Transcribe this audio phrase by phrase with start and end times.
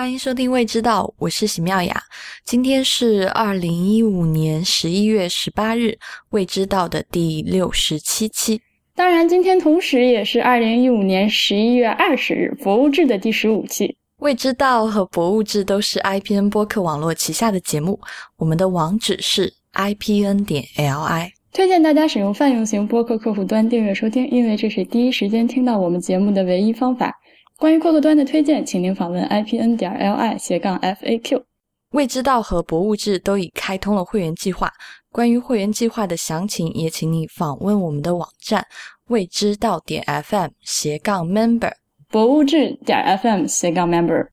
[0.00, 2.02] 欢迎收听《未知道》，我是喜妙雅。
[2.46, 5.88] 今天是二零一五年十一月十八日，
[6.30, 8.62] 《未知道》的第六十七期。
[8.94, 13.88] 当然，今天同时也是二零一五年十一月二十日，《博物志》的第十五期。
[14.20, 18.00] 《未知道》和《博物志》都是 IPN 播客网络旗下的节目，
[18.38, 21.28] 我们的网址是 IPN 点 LI。
[21.52, 27.14] 推荐大家使用泛用型播客客户端订阅收听，因为这是第一时间听到我们节目的唯一方法。
[27.60, 31.42] 关于客户端的推荐，请您访问 ipn 点 li 斜杠 faq。
[31.90, 34.72] 未知道和博物志都已开通了会员计划，
[35.12, 38.66] 关于会员计划的详情，也请你访问我们的网站
[39.08, 41.70] 未知道点 fm 斜杠 member，
[42.08, 44.28] 博物志点 fm 斜杠 member。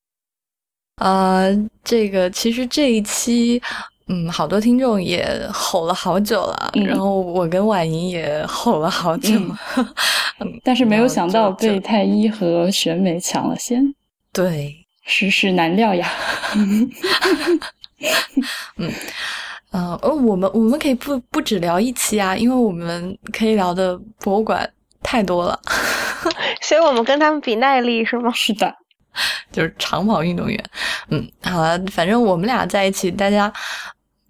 [0.96, 3.62] 呃，这个其实这一期。
[4.10, 9.34] 嗯，好多听众也吼了好久了，然后我跟婉莹也吼了好久，
[10.40, 13.94] 嗯， 但是没有想到被太一和选美抢了先。
[14.32, 16.10] 对，世事难料呀。
[18.78, 18.94] 嗯，
[19.72, 24.70] 呃，我们我们可以不不只聊一期啊，因为我们可以聊的博物馆
[25.04, 25.60] 太多了，
[26.62, 28.32] 所以我们跟他们比耐力是吗？
[28.34, 28.74] 是的，
[29.52, 30.64] 就是长跑运动员。
[31.10, 33.52] 嗯，好了，反正我们俩在一起，大家。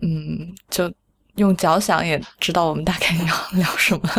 [0.01, 0.91] 嗯，就
[1.35, 4.09] 用脚想也知道我们大概要 聊什么。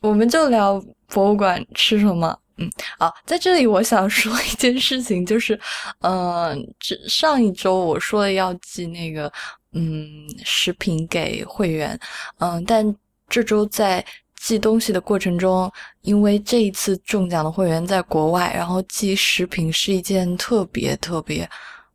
[0.00, 2.36] 我们就聊博物馆吃什么。
[2.56, 5.58] 嗯，啊，在这里我想说一件事情，就是，
[6.00, 9.32] 嗯，这上一周我说了要寄那个
[9.72, 10.06] 嗯
[10.44, 11.98] 食品给会员，
[12.38, 12.94] 嗯，但
[13.28, 14.04] 这周在
[14.36, 21.48] 寄东西的过程中，因为这一次中奖的会员在国外，然后寄食品是一件特别特别，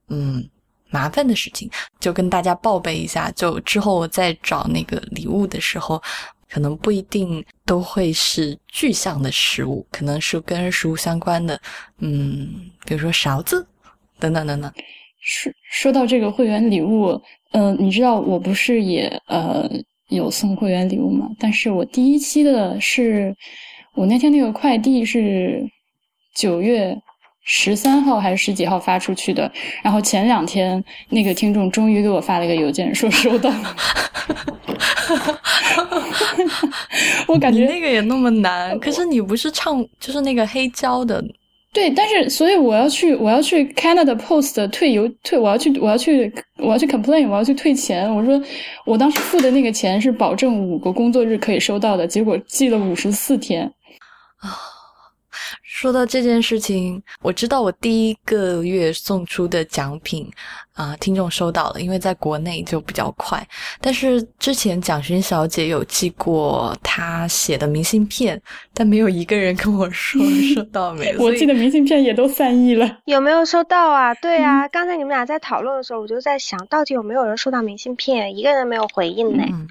[0.09, 0.49] 嗯。
[0.89, 1.69] 麻烦的事情，
[1.99, 3.29] 就跟大家报备一下。
[3.31, 6.01] 就之后我再找那个礼物的时候，
[6.49, 11.59] 可能不一定都会是具象的食物，可能是跟食物相关的，
[11.99, 12.49] 嗯，
[12.85, 13.65] 比如说勺子
[14.19, 14.71] 等等等等。
[15.19, 19.69] 说说到这个会员礼物，嗯，你知道我不是也呃
[20.09, 21.29] 有送会员礼物吗？
[21.39, 23.35] 但是我第一期的是
[23.95, 25.67] 我那天那个快递是
[26.35, 26.95] 九月。
[27.45, 29.49] 十三号还是十几号发出去的？
[29.83, 33.75] 然后前两天那个听众终于给我发了一个邮件，说收到了。
[37.27, 41.23] 我感觉那个也那么难，可是你不是唱就是那个黑胶的？
[41.71, 48.09] 对，但是所以我要去我要去 Canada Post 退邮退，我要去我要去我要去 complain，我要去退钱。
[48.13, 48.41] 我说
[48.85, 53.71] 我当时付的那个钱是保证五个工作日可以收到的，结果寄了五十四天
[54.37, 54.57] 啊。
[55.63, 60.29] 说到这件事情，我知道我第一个月送出的奖品
[60.73, 63.45] 啊，听众收到了，因为在国内就比较快。
[63.79, 68.41] 但是之前蒋勋小姐有寄过她写的明信片，
[68.73, 70.21] 但没有一个人跟我说
[70.53, 71.15] 收到没。
[71.17, 74.13] 我寄的明信片也都散佚了，有没有收到啊？
[74.15, 79.43] 对啊，刚才你们俩在讨论的时候，我就在想到底有没有人收到明信片，一个人没有回应呢。
[79.47, 79.67] 嗯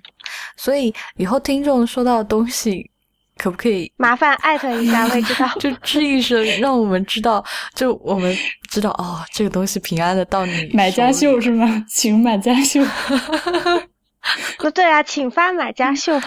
[0.57, 2.89] 所以以后听众收到的东西。
[3.37, 5.07] 可不可以麻烦艾特一下？
[5.09, 8.37] 未知道 就吱一声，让我们知道，就我们
[8.71, 11.85] 知道哦，这个东西平安的到你买家秀是吗？
[11.89, 12.81] 请买家秀。
[14.59, 16.19] 不对啊，请发买家秀。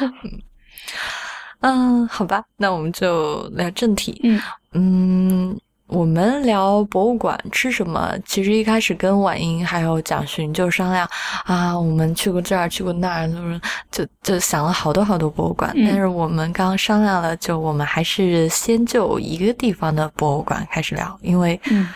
[1.61, 4.19] 嗯，好吧，那我们就聊正题。
[4.23, 4.41] 嗯
[4.73, 5.59] 嗯。
[5.87, 8.13] 我们聊博物馆吃什么？
[8.25, 11.07] 其实一开始跟婉莹还有蒋勋就商量
[11.45, 15.73] 啊，我们去过这儿，去过那儿，就是就就想了好多好多博物馆。
[15.85, 21.59] 但是我们刚刚商量了，就我们还是先就一个地方的博物馆开始聊，因为。
[21.71, 21.87] 嗯，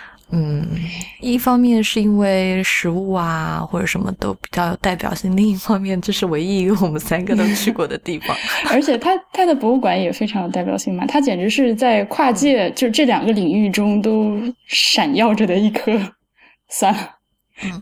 [1.19, 8.35] 一方面是因为食物啊或者什么都比较有代表性，另一方面这是唯一一个我们三个都去过的地方，
[8.71, 15.91] 而且它它的博物馆也非常有代表性嘛，它简直是在跨界就这两个领域中都闪耀着的一颗。
[16.69, 17.15] 算了，
[17.63, 17.81] 嗯，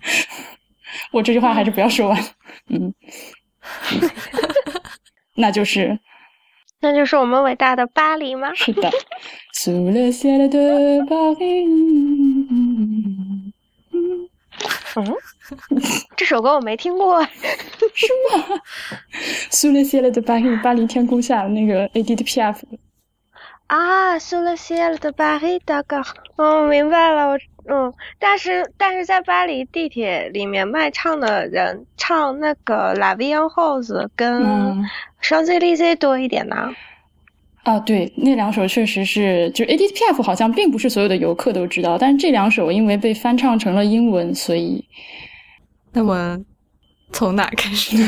[1.13, 2.23] 我这句话还是不要说完。
[2.69, 2.91] 嗯，
[5.35, 5.99] 那就是。
[6.81, 8.53] 那就是我们伟大的巴黎吗？
[8.55, 8.89] 是的。
[10.47, 10.57] 的
[11.05, 11.65] 巴黎。
[14.95, 15.13] 嗯，
[16.15, 17.21] 这首歌我没听过，
[17.93, 18.61] 是吗？
[19.51, 22.65] 苏勒谢勒的巴黎，巴黎天空下那个 A D 的 P F。
[23.67, 26.01] 啊，苏勒谢勒的巴黎，大哥，
[26.37, 27.37] 哦，明白了，我
[27.71, 34.85] 嗯，但是但是在巴黎地铁里面卖唱的人唱那个 La Vie en Rose 跟。
[35.21, 36.73] 双 Z D Z 多一点呢？
[37.63, 44.85] 啊，对，那两首确实是，就是 A D P F 好像并不是所有的游客都知道，但是这两首因为被翻唱成了英文，所以，
[45.91, 46.39] 那么
[47.11, 48.07] 从哪开始聊？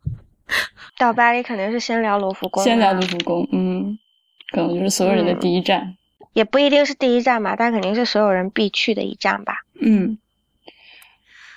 [0.98, 3.98] 到巴黎肯定是先聊卢浮宫，先聊卢浮宫，嗯，
[4.52, 5.96] 可能就是所有人的第一站。
[6.34, 9.62] 也不一定是第一站吧，但肯定是所有人必去的一站吧。
[9.80, 10.18] 嗯，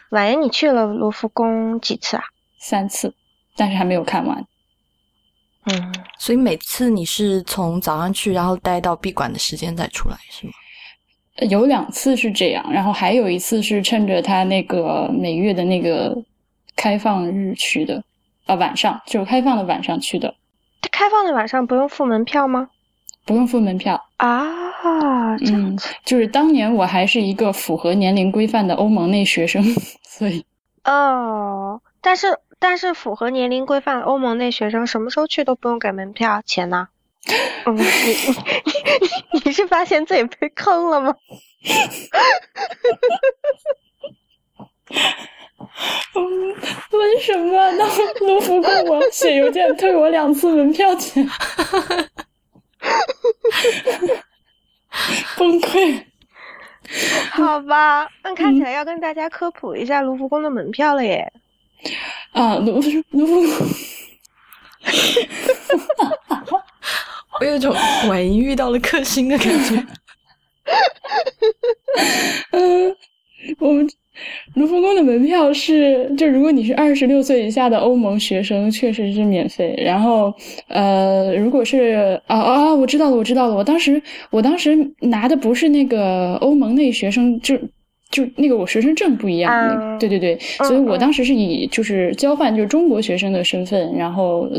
[0.10, 2.24] 婉莹，你去了卢浮宫几次啊？
[2.58, 3.14] 三次，
[3.56, 4.46] 但是还没有看完。
[5.66, 10.54] 嗯，所以每次你是从早上去，然后待到闭馆的时间再出来，是吗？
[11.50, 16.16] 有两次是这样，然后还有一次是趁着他那个每月的那个
[16.76, 18.04] 开放日去的，
[18.46, 20.34] 啊，晚上就是开放的晚上去的。
[20.92, 22.68] 开放的晚上不用付门票吗？
[23.24, 29.64] 不用付门票啊，嗯，就是当年我还是一个符合年龄规范的欧盟内学生，
[30.04, 30.44] 所以
[30.84, 32.28] 哦，但是
[32.62, 36.90] 但是符合年龄规范的欧盟内学生什么时候去都不用给门票钱呢？
[37.66, 38.14] 嗯，你你
[39.34, 41.16] 你你是发现自己被坑了吗？
[46.16, 46.56] 嗯，
[46.92, 47.84] 为什么呢？
[48.20, 51.28] 卢浮宫我写邮件退我两次门票钱，
[55.38, 56.04] 崩溃。
[57.32, 61.34] 好吧，那看起来要跟大家科普一下卢浮宫的门票了耶。
[62.32, 62.82] 啊，卢
[63.12, 63.48] 卢浮宫。
[67.40, 67.74] 我有种
[68.08, 69.86] 婉莹遇到了克星的感觉。
[72.52, 72.96] 嗯，
[73.60, 73.90] 我们
[74.56, 79.74] 卢浮宫的门票是，就如果你是二十六岁以下的欧盟学生，确实是免费。
[79.84, 80.34] 然后，
[80.68, 83.56] 呃，如果是啊啊，我知道了，我知道了。
[83.56, 87.58] 我当时，我当时拿的不是那个欧盟内学生，就。
[88.12, 94.50] 就那个我学生证不一样，对对对，所以我当时是以就是交换就是中国学生的身份，然后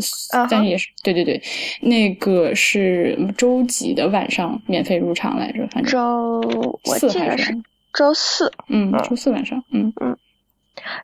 [0.50, 1.40] 但是也是对对对，
[1.81, 5.66] 那个是周几的晚上免费入场来着？
[5.70, 7.54] 反正周四还是
[7.93, 8.50] 周四？
[8.69, 10.16] 嗯，周四晚上，嗯嗯，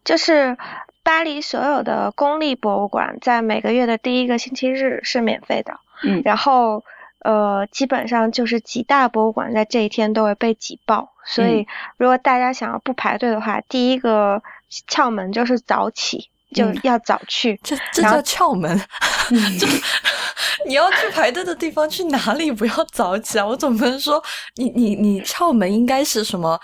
[0.05, 0.57] 就是
[1.03, 6.83] 巴黎所有的公立博物馆在每个月的第一个星期日是免费的，嗯，然后。
[7.21, 11.67] 呃，基本上就是几大博物馆在这一天都会被挤爆，所以
[11.97, 14.43] 如果大家想要不排队的话，第一个
[14.89, 17.59] 窍门就是早起，就要早去。
[17.63, 18.79] 这这叫窍门？
[19.59, 19.67] 就
[20.67, 22.51] 你要去排队的地方去哪里？
[22.51, 23.47] 不要早起啊！
[23.47, 24.23] 我总不能说
[24.57, 26.59] 你你你窍门应该是什么？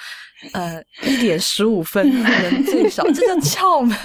[0.52, 3.96] 呃，一点十五分能最少，这叫窍门。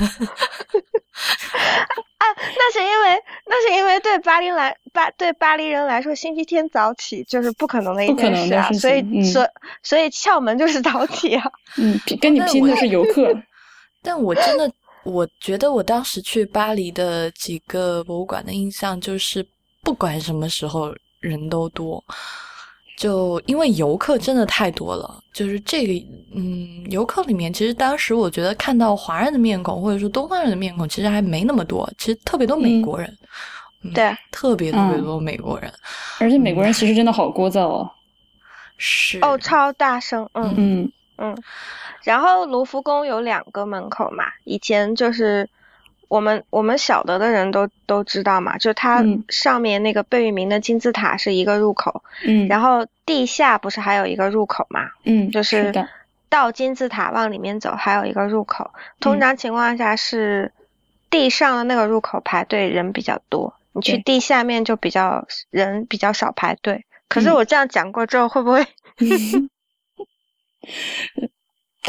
[2.19, 9.47] 啊，那是因为那是因为对巴黎来巴对巴黎人来说，星期天早起就是不可能的一件事啊，所以所
[9.83, 11.44] 所以窍门就是早起啊。
[11.77, 13.33] 嗯，跟你拼的是游客。
[14.03, 14.71] 但我真的，
[15.03, 19.45] 我觉得我当时去巴黎的几个博物馆的印象就是，
[19.81, 22.03] 不管什么时候人都多。
[23.00, 25.94] 就因为游客真的太多了，就是这个，
[26.36, 33.18] 嗯，游客里面其实当时我觉得看到华人的面孔或者说东方人的面孔，其实还没那么多，其实特别多美国人，
[33.96, 35.72] 对，特别特别多美国人，
[36.19, 37.90] 而且美国人其实真的好聒噪哦，
[38.75, 40.92] 是哦，超大声，嗯嗯。
[41.22, 41.38] 嗯，
[42.04, 45.50] 然后卢浮宫有两个门口嘛，以前就是。
[46.10, 55.72] 我们我们晓得的人都都知道嘛，就它上面那个贝聿铭的金字塔是一个入口，嗯，然后地下不是还有一个入口嘛，嗯，就是
[56.28, 60.52] 到金字塔往里面走还有一个入口，通常情况下是
[61.10, 66.86] 地上的那个入口排队人比较多，你去地下面就比较人比较少排队。
[67.08, 68.68] 可是我这样讲过之后会不会？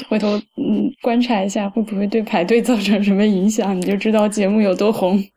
[0.08, 5.22] 回头嗯观察一下会不会对排队造成什么影响，你就知道节目有多红。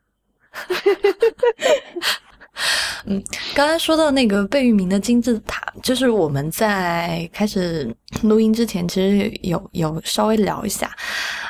[3.06, 10.90] 嗯，刚才说到那个贝聿铭的金字塔，就是我们在开始录音之前，其实有有稍微聊一下。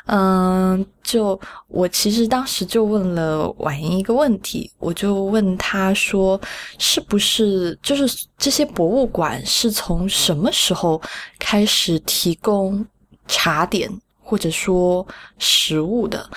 [0.06, 1.38] 嗯，就
[1.68, 6.40] 我其实当时就问了婉莹一个问题，我就问他说，
[6.78, 11.00] 是不是就是这些博物馆是从什么时候
[11.38, 12.84] 开始提供？
[13.26, 13.90] 茶点
[14.26, 15.06] 或者说
[15.38, 16.28] 食物的，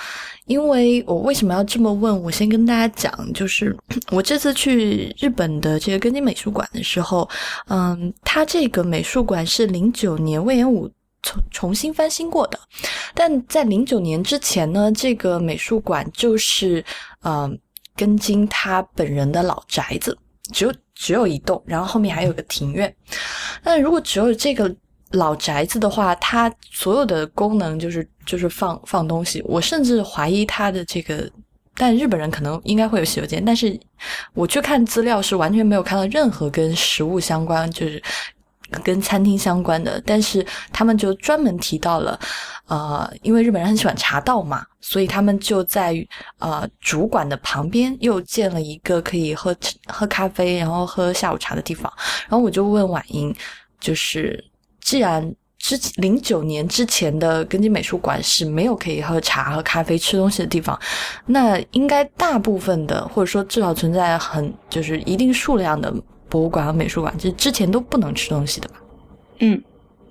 [0.44, 2.22] 因为我为什么要这么问？
[2.22, 3.74] 我先跟大家讲，就是
[4.12, 7.28] 我这次去日本的这个根津美术馆的时候，
[7.68, 10.86] 嗯，它这个美术馆是零九年魏延武
[11.22, 12.60] 重重新翻新过的，
[13.14, 16.84] 但在零九年之前呢，这个美术馆就是
[17.22, 17.58] 嗯
[17.96, 20.16] 根津他本人的老宅子，
[20.52, 22.94] 只有只有一栋，然后后面还有个庭院。
[23.62, 24.76] 那如果只有这个。
[25.12, 29.42] 老宅子的话，它所有的功能就是就是放放东西。
[29.46, 31.30] 我甚至怀疑它的这个，
[31.74, 33.78] 但日本人可能应该会有洗手间，但是
[34.34, 38.02] 我去看资料是完全没有看到任何跟食物相关，就是
[38.84, 42.20] 跟餐厅相关的，但是他们就专门提到了，
[42.66, 46.06] 呃，因为日本人很喜欢茶道嘛，所以他们就在
[46.38, 51.90] 呃主馆的旁边又建了一个可以喝喝咖啡，然后喝下午茶的地方。
[52.28, 53.34] 然后我就问婉英，
[53.80, 54.44] 就是
[54.88, 60.78] 既然之零九年之前的根津美术馆是没有可以喝茶、喝咖啡、吃东西的地方，
[61.26, 65.92] 那应该大部分的，或者说至少存在很就是一定数量的。
[66.30, 68.74] 博物馆和美术馆，这之前都不能吃东西的吧？
[69.38, 69.58] 嗯，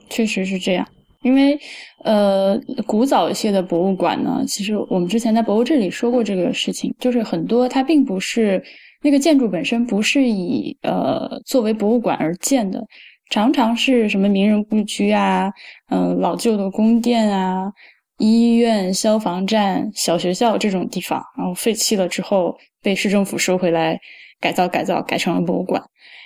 [0.09, 0.83] 确实是这样。
[1.21, 1.59] 因为
[2.03, 8.59] 呃，古早一些的博物馆呢，其实我们之前在博物志里说过这个事情，就是很多它并不是
[9.03, 12.83] 那个建筑本身不是以呃作为博物馆而建的，
[13.29, 15.51] 常常是什么名人故居啊，
[15.89, 17.71] 嗯，老旧的宫殿啊、
[18.17, 23.99] 医院、消防站、小学校这种地方，然后废弃了之后被市政府收回来
[24.39, 25.83] 改造改造，改成了博物馆。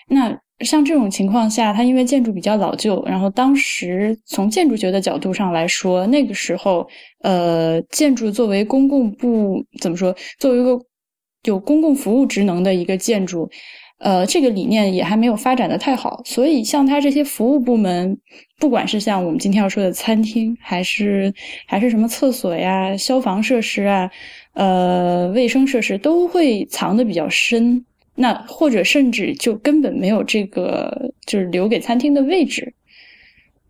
[0.07, 6.87] 那像这种情况下，它因为建筑比较老旧，然后当时从建筑学的角度上来说，那个时候，
[7.23, 10.77] 呃，建筑作为公共部怎么说，作为一个
[11.45, 13.49] 有公共服务职能的一个建筑，
[14.03, 18.17] 呃，这个理念也还没有发展的太好，所以像它这些服务部门，
[18.57, 21.31] 不管是像我们今天要说的餐厅，还是
[21.67, 24.09] 还是什么厕所呀、消防设施啊、
[24.53, 27.85] 呃，卫生设施，都会藏的比较深。
[28.15, 32.73] 那或者甚至就根本没有这个，就是留给餐厅的位置，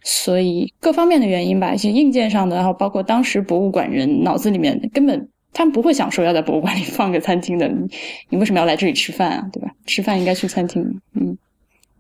[0.02, 7.68] 所以各方面的原因吧，一些硬件上的，然后包括当时博物馆人脑子里面根本他们不会想说要在博物馆里放个餐厅的，
[8.30, 9.50] 你为什么要来这里吃饭啊？
[9.52, 9.70] 对吧？
[9.86, 10.84] 吃饭应该去餐厅。
[11.14, 11.38] 嗯，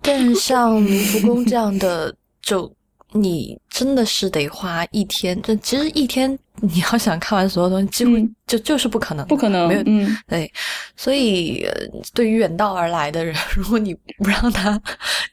[0.01, 2.72] 但像卢浮宫这样的，就
[3.13, 6.38] 你真的是得花一天，这其实一天。
[6.63, 8.12] 你要想看完所有东西，几乎
[8.46, 10.51] 就就是不可能，不可能，没有，嗯，对，
[10.96, 11.65] 所以
[12.13, 14.79] 对于远道而来的人，如果你不让他，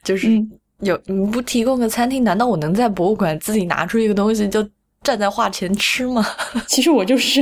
[0.03, 0.43] 就是
[0.79, 4.67] 有你不提供个餐厅，难道我能在博物馆自己拿出一个东西就
[5.03, 6.25] 站在画前吃吗？
[6.67, 7.41] 其实我就是，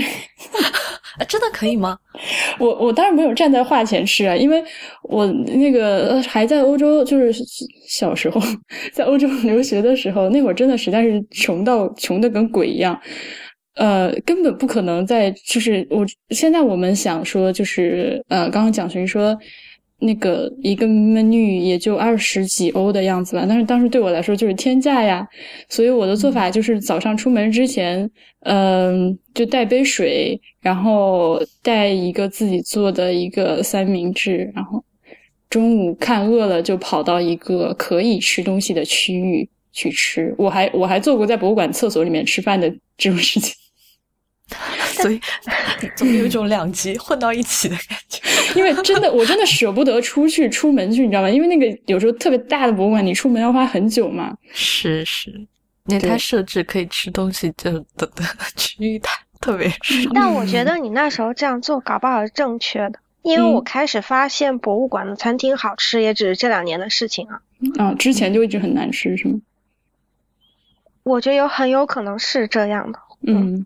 [1.28, 1.98] 真的可以吗？
[2.60, 4.64] 我我当然没有站在画前吃啊，因为
[5.04, 7.34] 我那个还在欧洲，就是
[7.88, 8.42] 小时候
[8.94, 13.00] 在欧洲留学的时候，那会儿真的实在是穷到穷的跟鬼一样。
[13.76, 19.38] 呃，根本不可能在，就是我现在我们想说，就是呃，刚刚蒋勋说
[20.00, 25.28] 那个一个 menu 也就二十几欧的样子吧，但是当时对我来说就是天价呀，
[25.70, 28.10] 所以我的做法就是早上出门之前，
[28.42, 34.84] 嗯，就带杯水，然后带一个自己做的一个三明治，然后
[35.50, 40.36] 中午看饿了就跑到一个可以吃东西的区域去吃。
[40.38, 43.56] 我还我还做过在博物馆厕所里面吃饭的这种事情。
[45.02, 45.20] 所以
[45.96, 48.22] 总有一种两极混到一起的感觉，
[48.56, 51.30] 因为真的，我真的舍不得出去出门去，你知道吗？
[51.30, 54.36] 因为那个有时候特别大的博物馆，你出门要花很久嘛。
[54.54, 55.46] 是是，
[55.86, 58.24] 那它设置可以吃东西就的的
[58.56, 59.12] 区域太
[59.42, 60.10] 特别少。
[60.14, 67.42] 但我觉得你那时候这样做搞不好是正确的，因为我开始发现博物馆的餐厅好吃，也只是这两年的事情啊。
[67.78, 69.40] 啊，之前就一直很难吃，是吗？
[71.04, 73.00] 我觉得有很有可能是这样的。
[73.24, 73.66] 嗯。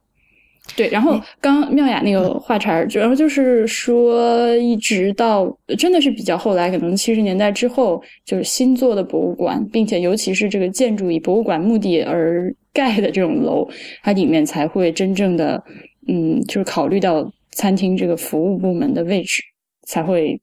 [0.75, 5.45] 对，然后刚妙雅那个话茬儿，主要就是说，一直到
[5.77, 13.67] 真的是比较后来，可能七十年代之后，就是新做的博物馆，并且尤其是这个建筑以博物馆目的而盖的这种楼，
[14.01, 15.61] 它里面才会真正的，
[16.07, 19.41] 嗯，就是考虑到餐厅这个服务部门的位置，
[19.87, 20.39] 才会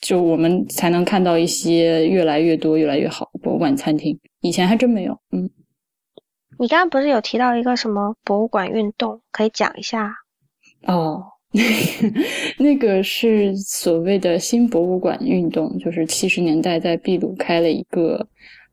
[0.00, 5.48] 就我们才能看到一些越来越多、越来越好的博物馆餐厅，以前还真没有，嗯。
[6.62, 10.14] 你刚刚不是有提到一个什么博物馆运动，可以讲一下？
[10.86, 11.20] 哦，
[12.56, 18.24] 那个是所谓的新博物馆运动，就是七十年代在秘鲁开了一个，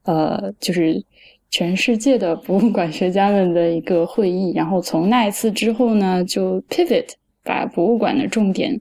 [0.03, 1.03] 呃，就是
[1.49, 4.53] 全世界的博物馆学家们的一个会议。
[4.53, 7.07] 然后从那一次之后呢，就 pivot
[7.43, 8.79] 把博物馆的重点，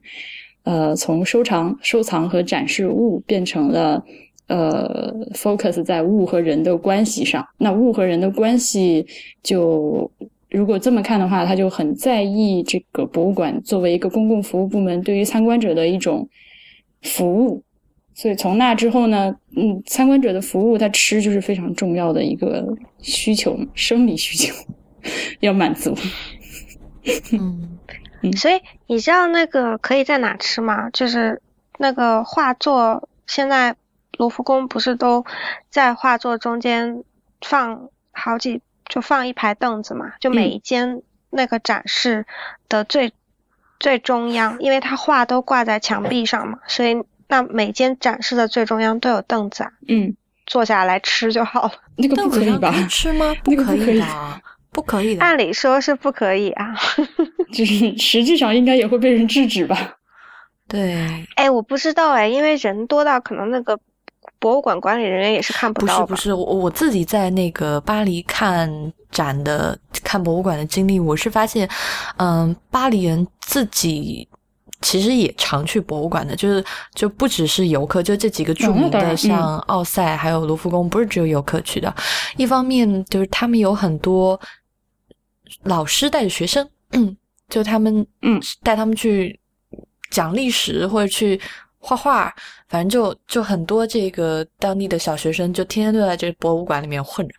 [0.65, 4.05] 呃，从收藏、收藏和展示物变成了。
[4.49, 7.47] 呃，focus 在物和人的关系上。
[7.59, 9.05] 那物和人的关系，
[9.43, 10.11] 就
[10.49, 16.27] 如果这么看的话，他就很在意这个博物馆作为一个公共服务部门对于参观者的一种
[17.03, 17.63] 服务。
[18.15, 24.51] 所以从那之后呢，嗯，参观者的服务，他吃就是非常重要的一个需求，生理需求
[25.41, 25.95] 要满足。
[27.31, 27.77] 嗯，
[28.35, 30.89] 所以你知道那个可以在哪吃吗？
[30.89, 31.39] 就是
[31.77, 33.75] 那个画作现在。
[34.19, 35.25] 卢浮宫不是都
[35.69, 37.03] 在画作中间
[37.41, 40.11] 放好几，就放一排凳子嘛？
[40.19, 42.25] 就每一间那个展示
[42.67, 43.13] 的最
[43.79, 49.71] 最中央，因为他画都挂在墙壁上嘛，所以那每间展示的最中央都有凳子啊。
[49.87, 50.13] 嗯，
[50.45, 51.71] 坐下来吃就好了。
[51.95, 52.73] 那个不可以吧？
[52.89, 53.33] 吃吗？
[53.45, 54.05] 不可以的，
[54.73, 55.23] 不可以的。
[55.23, 56.75] 按理说是不可以啊，
[57.53, 59.95] 就是实际上应该也会被人制止吧？
[60.67, 61.25] 对。
[61.35, 63.79] 哎，我不知道哎，因为人多到可能那个
[64.39, 66.05] 博物馆管理人员也是看不到。
[66.05, 68.71] 不是不是，我我自己在那个巴黎看
[69.11, 71.69] 展的、看博物馆的经历，我是发现，
[72.17, 74.27] 嗯，巴黎人自己。
[74.81, 76.63] 其实也常去博物馆的，就是
[76.95, 81.93] 就不只是游客，就这几个著名的，像奥赛还有卢浮宫，不是只有游客去的。
[82.37, 84.39] 一方面就是他们有很多
[85.63, 86.65] 老师带着学生，
[87.49, 89.37] 就他们嗯带他们去
[90.11, 91.37] 讲历史或者去。
[91.79, 92.33] 画画，
[92.67, 97.35] 反正就就很多这个当地的小学生，就天天都在这博物馆里面混着。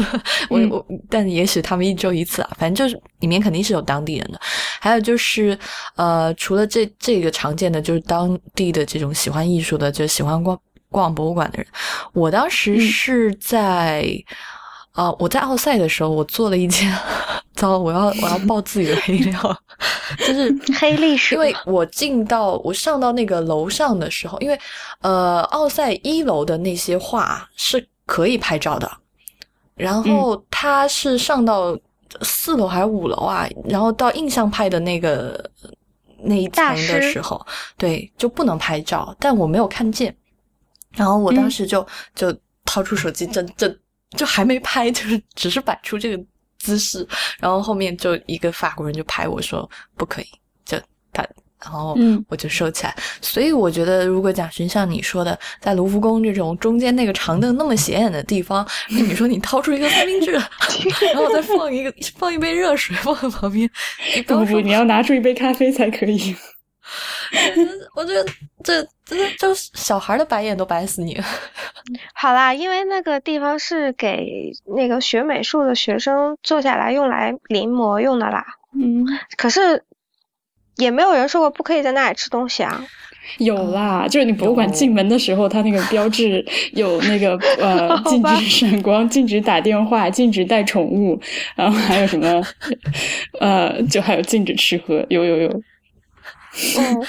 [0.50, 4.38] 我我，但也许他们一周一次啊，反正就是里面肯定是有当地人的。
[4.78, 5.58] 还有就是，
[5.96, 11.66] 呃，除了这这个常见的，就是当地的这种喜欢艺术的，就喜欢逛逛博物馆的人。
[12.12, 14.06] 我当时是在。
[14.98, 15.14] 啊！
[15.20, 16.92] 我在奥赛的时候，我做了一件，
[17.54, 19.62] 糟，我要我要爆自己的黑料，
[20.18, 21.36] 就是黑历史。
[21.36, 24.58] 因为我进到我上到那个楼上的时候，因为
[25.02, 28.90] 呃，奥赛一楼的那些画是可以拍照的，
[29.76, 31.78] 然后他是上到
[32.22, 33.48] 四楼还是五楼啊？
[33.68, 35.48] 然后到印象派的那个
[36.24, 40.12] 那一层的时候，对，就不能拍照，但我没有看见。
[40.90, 41.86] 然后我当时就
[42.16, 43.78] 就掏出手机，正正。
[44.16, 46.24] 就还没拍，就是只是摆出这个
[46.58, 47.06] 姿势，
[47.38, 50.26] 然后后面就一个法国人就拍我说不可以，
[50.64, 50.78] 就
[51.12, 51.22] 他，
[51.62, 51.96] 然后
[52.28, 52.94] 我就收起来。
[53.20, 60.32] 所以我觉得，如果蒋勋像你说的，在卢浮宫这种中间那个长凳那么显眼的地方，你说你掏出一个三明治，
[61.12, 63.68] 然后再放一个放一杯热水放在旁边，
[64.26, 66.34] 不不，你要拿出一杯咖啡才可以。
[67.94, 68.24] 我觉得
[68.62, 71.18] 这这就小孩的白眼都白死你。
[72.14, 78.44] 好啦，因为那个地方是给那个学美术的学生坐下来用来临摹用的啦。
[78.74, 79.04] 嗯，
[79.36, 79.82] 可是
[80.76, 82.84] 也没有人说过不可以在那里吃东西啊。
[83.36, 86.42] 有啦，就是你博物馆进门的时候，它那个标志
[86.72, 91.20] 有那个呃禁止闪光、禁止打电话、禁止带宠物，
[91.54, 92.42] 然后还有什么
[93.38, 95.62] 呃，就还有禁止吃喝，有有有。
[96.78, 97.02] 嗯，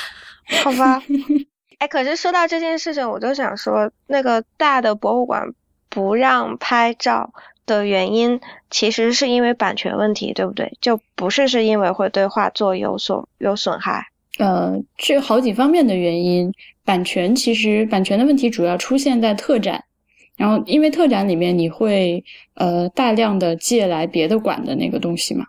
[0.63, 1.01] 好吧。
[1.79, 5.53] 哎，可是说到这件事情，我就想说，那个大的博物馆
[5.89, 7.31] 不让拍照
[7.65, 10.77] 的原因，其实是因为版权问题，对不对？
[10.81, 14.07] 就不是是因为会对画作有所有损害。
[14.39, 16.53] 呃，是有好几方面的原因。
[16.85, 19.83] 版权其实版权的问题主要出现在特展，
[20.35, 22.23] 然后因为特展里面你会
[22.55, 25.45] 呃大量的借来别的馆的那个东西嘛。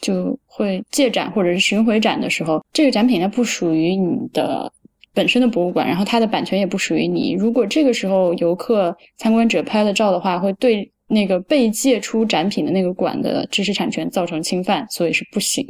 [0.00, 4.72] 就会借展或者是巡回展的时候，这个展品它不属于你的
[5.14, 7.32] 本身的博物馆，然后它的版权也不属于你。
[7.32, 15.66] 如果这个时候游客参观者拍了照的话，会对那个被借出展品的那个馆的知识产权造成侵犯，所以是不行。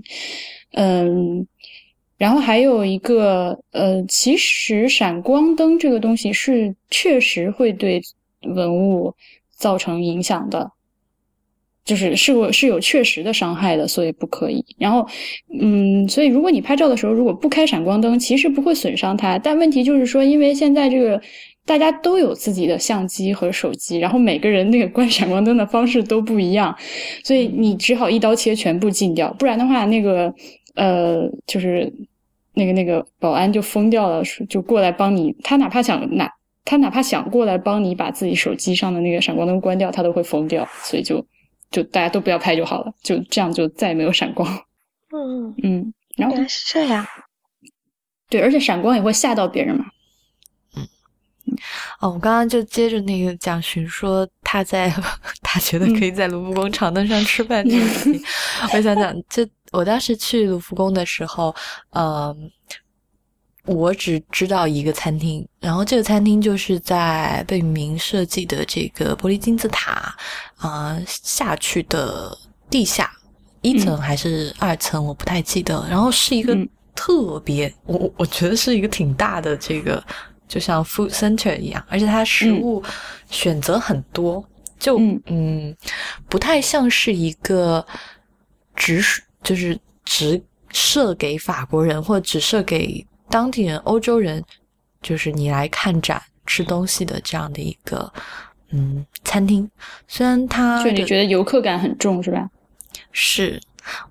[0.72, 1.46] 嗯，
[2.18, 8.02] 然后还有一个呃，其实闪光灯这个东西是确实会对
[8.42, 9.14] 文物
[9.50, 10.72] 造成影响的。
[11.86, 14.62] 就是是我是有确实的伤害的，所以不可以。
[14.76, 15.06] 然后，
[15.60, 19.38] 嗯，所以如果你拍照的时候如果不开闪光灯，其实不会损伤它。
[19.38, 21.22] 但问题就是说，因为现在这个
[21.64, 26.76] 大家都有自己的相机和手机，然后每个人那个关闪光灯的方式都不一样，
[27.22, 29.32] 所以你只好一刀切全部禁掉。
[29.38, 30.34] 不然的话，那个
[30.74, 31.92] 呃，就是
[32.54, 35.32] 那个那个保安就疯掉了，就过来帮你。
[35.44, 36.28] 他哪怕想哪
[36.64, 40.66] 他哪怕想过来帮你把自己手机上的那个闪光灯关掉，他都会疯掉。
[40.82, 41.24] 所以就。
[41.70, 44.48] 就大家都不要拍就好了，就这样就再也没有闪光。
[45.12, 47.06] 嗯嗯，然后是这样。
[48.28, 49.84] 对，而且闪光也会吓到别人嘛。
[50.76, 50.86] 嗯
[52.00, 54.92] 哦，我刚刚就接着那个蒋勋说他在
[55.42, 58.22] 他觉得可以在卢浮宫长凳上吃饭这个事情，
[58.72, 61.54] 我想讲，就我当时去卢浮宫的时候，
[61.90, 62.50] 嗯。
[63.68, 70.16] 我只知道一个餐厅，然后这个餐厅就是在贝聿铭设计的这个玻璃金字塔
[70.56, 72.36] 啊下去的
[72.68, 73.10] 地下
[73.62, 75.86] 一层还是二层，我不太记得。
[75.88, 76.56] 然后是一个
[76.94, 80.02] 特别，我我觉得是一个挺大的这个，
[80.48, 82.82] 就像 food center 一样，而且它食物
[83.30, 84.44] 选择很多，
[84.78, 85.76] 就嗯
[86.28, 87.84] 不太像是一个
[88.74, 89.02] 直
[89.42, 93.06] 就是直设给法国人或者只设给。
[93.28, 94.40] 当地人、欧洲人，
[95.02, 98.10] 就是你来看展、吃东西的这样的一个
[98.70, 99.68] 嗯餐厅。
[100.08, 102.48] 虽然它就你觉得游客感很重，是吧？
[103.12, 103.60] 是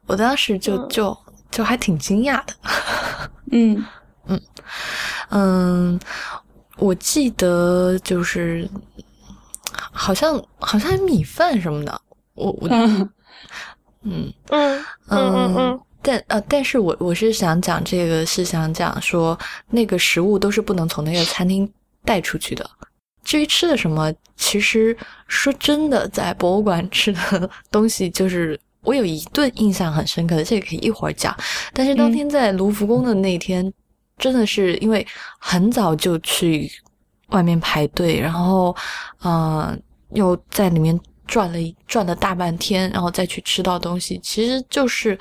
[0.05, 1.17] 我当时就就
[1.51, 2.53] 就还挺惊讶的。
[3.51, 3.85] 嗯
[4.27, 4.41] 嗯
[5.29, 5.99] 嗯，
[6.77, 8.67] 我记得就是
[9.91, 12.01] 好像好像米饭什么的，
[12.33, 13.09] 我我嗯
[14.03, 19.37] 嗯嗯嗯嗯，但呃，但是我我是想讲这个，是想讲说
[19.69, 21.71] 那个食物都是不能从那个餐厅
[22.03, 22.67] 带出去的。
[23.25, 24.95] 至于吃的什么，其实
[25.27, 31.35] 说真的，在博物馆吃的东西，就是我有一顿印象很深刻的，这个可以一会儿讲。
[31.73, 33.73] 但是当天在卢浮宫的那天，
[34.17, 35.05] 真的是因为
[35.39, 36.71] 很早就去
[37.29, 38.73] 外面排队，然后
[39.23, 39.77] 嗯，
[40.11, 41.57] 又在里面转了
[41.87, 45.19] 转了大半天，然后再去吃到东西，其实就是。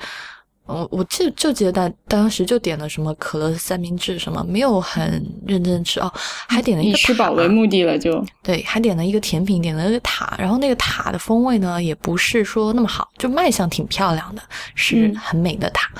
[0.67, 6.11] 我我记就记得当当时就点了什么可乐三明治什么，没有很认真吃哦，
[6.47, 14.41] 还点了一个以吃饱为目的了就对，还点了一个甜品，点了一个塔，然后那个塔的风味呢也不是说那么好，就卖相挺漂亮的，
[14.73, 15.91] 是很美的塔，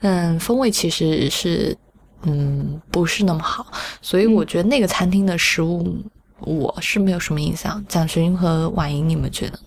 [0.00, 1.74] 嗯，风味其实是
[2.24, 3.66] 嗯不是那么好，
[4.02, 5.96] 所以我觉得那个餐厅的食物
[6.40, 7.82] 我是没有什么印象。
[7.88, 9.58] 蒋勋和婉莹，你们觉得？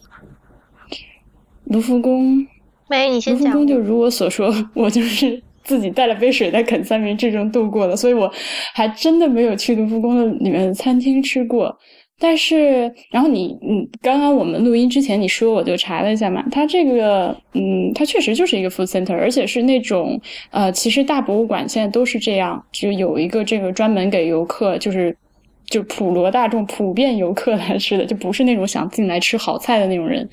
[1.65, 2.45] 卢浮宫。
[2.93, 3.45] 没，你先讲。
[3.45, 8.31] 卢浮宫就如我所说，我就是 自己带了杯水在啃三明治中度过的，所以我
[8.75, 11.75] 还真的没有去卢浮宫的里面的餐厅吃过。
[12.19, 25.17] 但是，然后你，嗯，刚刚我们录音之前你说，我就查了一下嘛，它这个，嗯，它确实就是一个 food center，而且是那种，呃，其实大博物馆现在都是这样，就有一个这个专门给游客，就是。
[25.67, 30.27] 就普罗大众、普遍游客来吃的，就不是那种想进来吃好菜的那种人。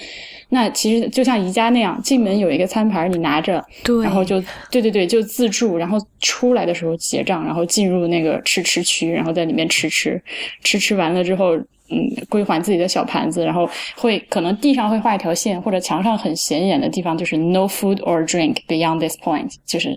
[0.48, 10.20] 那其实就像宜家那样，进门有一个餐盘，你拿着，对，然后就对对对，就自助，然后出来的时候结账，然后进入那个吃吃区，然后在里面吃吃
[10.62, 19.90] 吃吃完了之后，嗯，归还自己的小盘子，然后会可能地上会画一条线，或者墙上很显眼的地方就是 no food or drink beyond this point，就是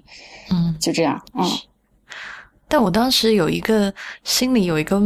[0.52, 1.44] 嗯，就这样嗯。
[2.74, 5.00] 但我当时有一个心里有一个。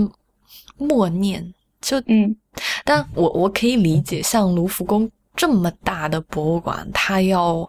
[0.79, 1.43] 默念
[1.81, 2.35] 就嗯，
[2.85, 7.67] 但我我可以理解，像卢浮宫这么大的博物馆，它要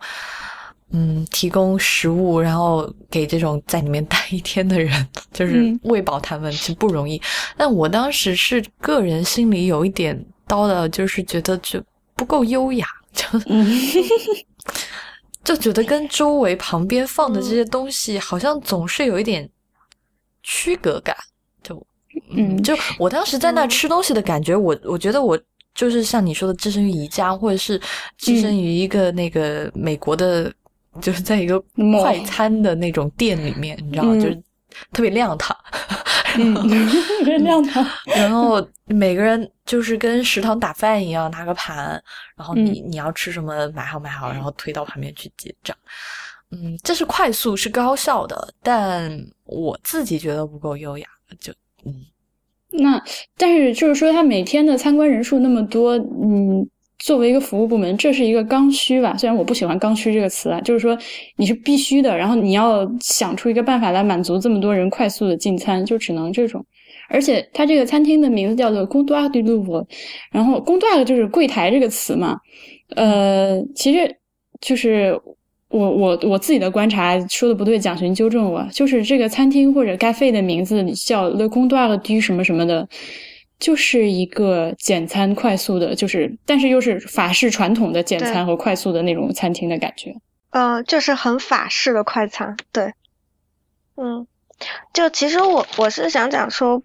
[0.90, 7.18] 嗯提供食物，然后给这种在里面待一天的人，就是喂饱他们，其实不容易。
[7.56, 10.14] 但我当时是个人心里有一点
[10.46, 11.82] 叨叨，就是觉得就
[12.14, 13.24] 不够优雅，就
[15.42, 19.48] 就觉得跟周围旁边放的这些东西，好像总是有一点
[20.48, 21.14] 区隔感。
[21.62, 21.86] 就
[22.30, 25.38] 嗯，就我当时在那吃东西的感觉，我我觉得我
[25.74, 27.78] 就是像你说的，置身于宜家，或者是
[28.16, 30.50] 置身于一个那个美国的，
[31.02, 31.62] 就是在一个
[32.00, 34.14] 快餐的那种店里面，你知道吗？
[34.14, 34.42] 就是
[34.92, 35.54] 特别亮堂，
[36.32, 37.86] 特别 亮堂。
[38.16, 42.02] 然后每个人就是跟食堂打饭一样，拿个盘，
[42.36, 45.76] 然后你你要吃什么买好买好，然后推到旁边去结账。
[46.50, 51.06] 嗯，这是快速是高效的，但我自己觉得不够优雅，
[51.38, 51.52] 就。
[51.84, 51.94] 嗯，
[52.70, 53.02] 那
[53.36, 56.66] 但是就是说，他每天的参观人数那么多，嗯，
[56.98, 59.14] 作为一个服务部门，这是一个刚需吧？
[59.18, 60.96] 虽然我不喜欢“刚需”这个词啊，就是说
[61.36, 66.64] 你是必须的，然后你要想出一个办法来满足这么多人快速的进餐，就只能这种。
[67.10, 69.86] 而且他这个餐厅的名字叫做 c o n d o i r e
[70.32, 72.40] 然后 c o n d o i r 就是柜台这个词嘛，
[72.96, 74.16] 呃，其实
[74.62, 75.20] 就是。
[75.68, 82.88] 我我我自己的观察说的不对，蒋勋纠正我，就是这个餐厅或者咖啡的名字叫 Le du 什么什么的，
[83.58, 90.16] 就是一个简餐快速的，就是但是又是法式传统的简餐和快速的那种餐厅的感觉。
[90.50, 92.94] 嗯，就是很法式的快餐，对。
[93.96, 94.26] 嗯，
[94.94, 96.80] 就其实我我是想讲说，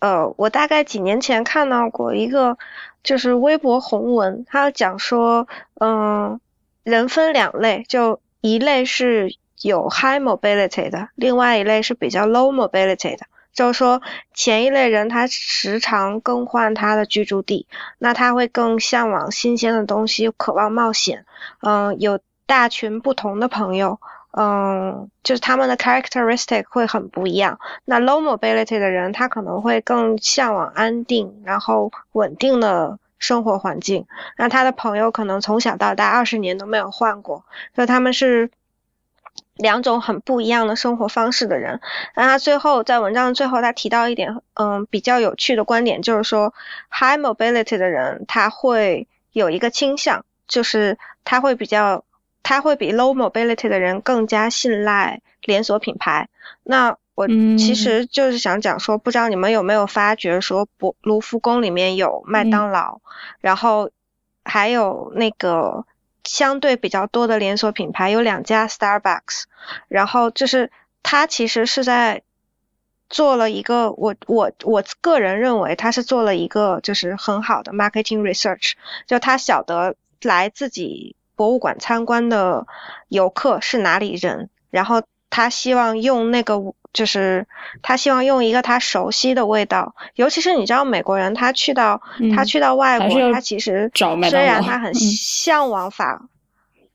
[0.00, 2.58] 呃，我大概几年前看到过一个
[3.04, 5.46] 就是微博红文，他讲说，
[5.80, 6.40] 嗯。
[6.86, 13.26] 人分两类，就一类是有 high mobility 的，另外一类是比较 low mobility 的。
[13.52, 14.00] 就是说，
[14.32, 17.66] 前一类人他时常更换他的居住地，
[17.98, 21.26] 那他会更向往新鲜的东西，渴望冒险。
[21.60, 23.98] 嗯，有大群不同的朋友，
[24.30, 27.58] 嗯，就是他们的 characteristic 会很不一样。
[27.84, 33.00] 那 low mobility 的人，他可能会更向往安定，然后稳定的。
[33.18, 38.50] 生活环境，那他的朋友可能从小到大二十年都没有换过，所以他们是
[39.54, 41.80] 两种很不一样的生活方式的人。
[42.14, 46.52] 那他最后在文章最后，他提到一点，嗯，比较有趣的观点，就是说
[46.90, 52.04] ，high mobility 的人他会有一个倾向，就是他会比较，
[52.42, 56.28] 他会比 low mobility 的人更加信赖连锁品牌。
[56.62, 63.00] 那我其实就是想讲说，不知道你们有没有发觉说，博卢浮宫里面有麦当劳，
[63.40, 63.90] 然后
[64.44, 65.84] 还有那个
[66.22, 69.44] 相对比较多的连锁品牌，有两家 Starbucks，
[69.88, 70.70] 然后就是
[71.02, 72.22] 它其实是在
[73.08, 78.72] 做了一个，我我我个人认为他是做了一个就是很好的 marketing research，
[79.06, 82.66] 就他晓得来自己博物馆参观的
[83.08, 86.58] 游客是哪里人，然后他希望用那个
[86.96, 87.46] 就是
[87.82, 92.00] 他希望用一个他熟悉的味道，尤其是你知道美国人他去到
[92.34, 93.90] 他去到外国，他其实
[94.30, 96.22] 虽然他很向往法。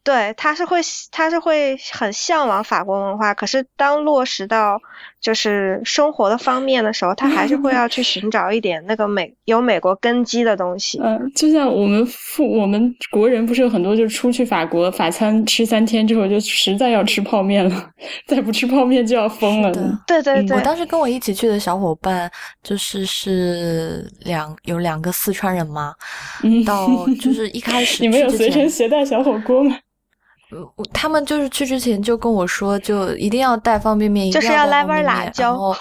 [0.04, 4.82] 对，他是会，他是会很向往法国文化，可是当落实到
[5.22, 11.00] 就是生活的方面的时候，他还是会要去寻找一点那个美有美国根基的东西。
[11.00, 17.90] 嗯，就像我们父我们国人不是有很多，就是出去法国法餐吃三天之后，就实在要吃泡面了，
[18.26, 19.72] 再不吃泡面就要疯了。
[20.08, 22.30] 对对对，我当时跟我一起去的小伙伴
[22.64, 25.94] 就是是两有两个四川人嘛，
[26.44, 29.78] 嗯到就是一开始 你们有随身携带小火锅吗？
[30.94, 35.76] 他们就是去之前就跟我说，就一定要带方便面，就是要来碗辣椒，然后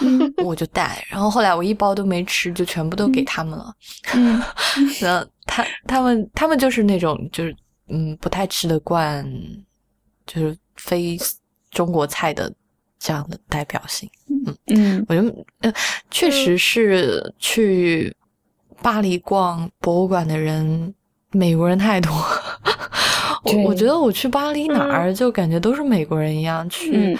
[0.44, 3.74] 我就带，然后后来我一包都没吃，就全部都给他们了。
[4.14, 4.40] 嗯，
[5.02, 7.54] 那他他们他们就是那种就是
[7.88, 9.24] 嗯不太吃得惯，
[10.26, 11.18] 就是非
[11.70, 12.52] 中国菜的
[12.98, 14.08] 这样的代表性。
[14.28, 15.72] 嗯嗯，我觉得呃
[16.10, 18.14] 确实是去
[18.82, 20.94] 巴黎逛博物馆的人，
[21.32, 22.12] 美国人太多。
[23.58, 27.18] 我我觉得我去巴黎哪儿就感觉都是美国人一样去，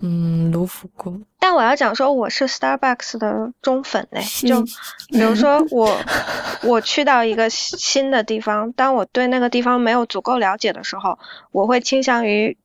[0.00, 1.22] 嗯，卢浮宫。
[1.38, 4.62] 但我要讲说我是 Starbucks 的忠粉嘞，就
[5.08, 5.96] 比如说我
[6.64, 11.18] 我去到一个新的地方，当我对那个地方没有足够了解的时候，
[11.52, 12.56] 我会倾向于，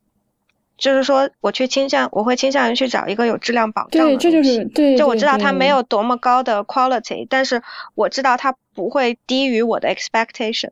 [0.78, 7.62] 就是说我去倾向我会倾向于去找一个有质量保障的对，这就是对，就我知道它没有多么高的 quality，但是
[7.94, 10.70] 我知道它不会低于我的 expectation。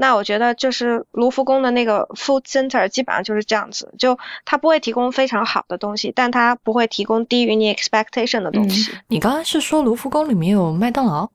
[0.00, 8.92] 那我觉得就是卢浮宫的那个 food center 基本上就是这样子，就它不会提供非常好的东西，但它不会提供低于你 expectation 的东西。
[9.08, 11.28] 你刚刚是说卢浮宫里面有麦当劳？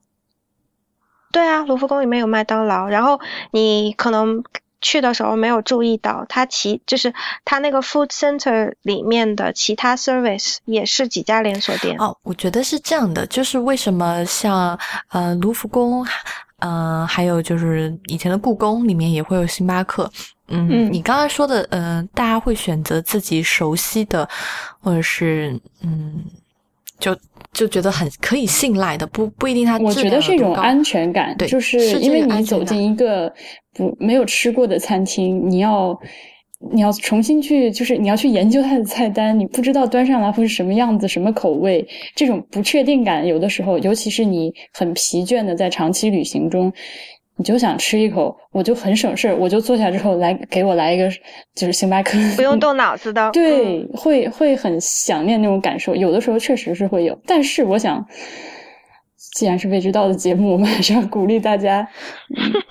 [1.30, 3.20] 对啊，卢浮宫里面有麦当劳，然后
[3.52, 4.42] 你可能
[4.80, 11.96] 去的时候没有注意到，它其就是它那个 food center 里面的其他 service 也是几家连锁店。
[12.00, 14.76] 哦，我觉得是这样的，就是为什么像
[15.10, 16.04] 呃卢浮宫。
[16.58, 20.10] 嗯，还有就是以前的故宫里面也会有星巴克。
[20.48, 24.28] 嗯，你刚才说的，嗯，大家会选择自己熟悉的，
[24.80, 26.24] 或者是嗯，
[26.98, 27.16] 就
[27.52, 29.78] 就觉得很可以信赖的，不不一定它。
[29.78, 33.32] 我觉得是一种安全感，对，就是因为你走进一个
[33.74, 35.98] 不没有吃过的餐厅，你要。
[36.72, 46.72] 你要重新去，就是你要去研究它的菜单，你不知道端上来会是什么样子、什么口味，这种不确定感，有的时候，尤其是你很疲倦的在长期旅行中，
[47.36, 51.10] 你就想吃一口，我就很省事儿，我就坐下之后来给我来一个，
[51.54, 58.02] 就是星巴克， 不用动脑子的，对，会会很想念那种感受，有的时候确实是会有，但是我想，
[59.34, 61.86] 既然是未知道的节目，我们还是要鼓励大家，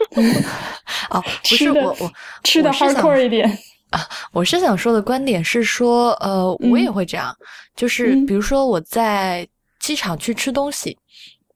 [1.11, 2.11] 哦，吃的我
[2.43, 3.47] 吃的 hardcore 一点。
[3.95, 7.33] 啊，我是想说的观点是说，呃，我也会这样，
[7.77, 9.47] 就是比如说我在
[9.79, 10.97] 机场去吃东西，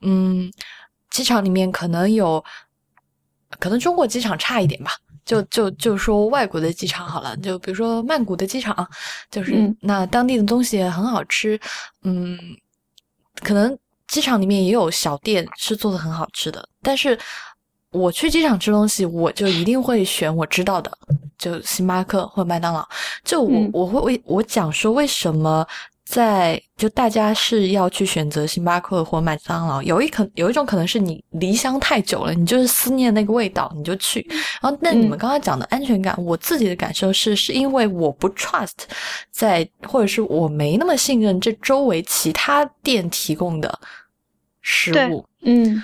[0.01, 0.49] 嗯，
[1.09, 2.41] 机场里面可能有，
[3.59, 4.91] 可能中国机场差一点吧，
[5.25, 8.87] 就就就说外国的机场好了，就比如说曼谷的机场，
[9.29, 11.59] 就是那当地的东西很好吃，
[12.03, 12.39] 嗯，
[13.41, 17.19] 可能机场里面也有小店是做的很好吃的，但是。
[17.91, 20.91] 我去机场吃东西，我就一定会选我知道的，
[21.37, 22.87] 就星巴克或麦当劳。
[23.23, 25.65] 就我我会为我讲说为什么
[26.05, 29.81] 在就大家是要去选择星巴克或麦当劳。
[29.81, 34.23] 有一可有一种可能是你离乡太久了，你就是思念那个味道，你就去。
[34.61, 38.71] 然后那你们刚刚讲的安全感，我自己的感受是是因为我不 trust
[39.31, 43.79] 在或者是我没那么信任这周围其他店提供的
[44.61, 45.25] 食物。
[45.41, 45.81] 嗯。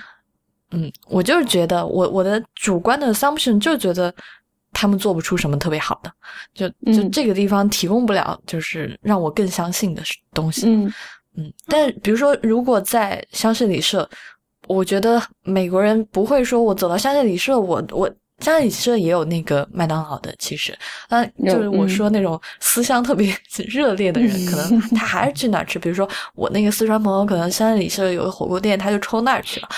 [0.75, 4.13] 嗯，我就是觉得，我我的主观的 assumption 就觉得
[4.73, 6.11] 他们做不出什么特别好的，
[6.53, 10.67] 就就这个地方提供不了，就是让我更相信的东西。
[10.67, 10.93] 嗯
[11.37, 14.09] 嗯，但比如说，如果在香榭里舍，
[14.67, 18.09] 我觉得美国人不会说，我走到香榭里舍，我我
[18.39, 20.77] 香榭里舍也有那个麦当劳的，其实，
[21.09, 23.33] 嗯，就是我说那种思乡特别
[23.67, 25.77] 热烈的人，可能 他还是去哪儿吃。
[25.77, 29.69] 比如说我那个四川朋友，可能香榭里舍有个火锅店，他就冲那儿去了，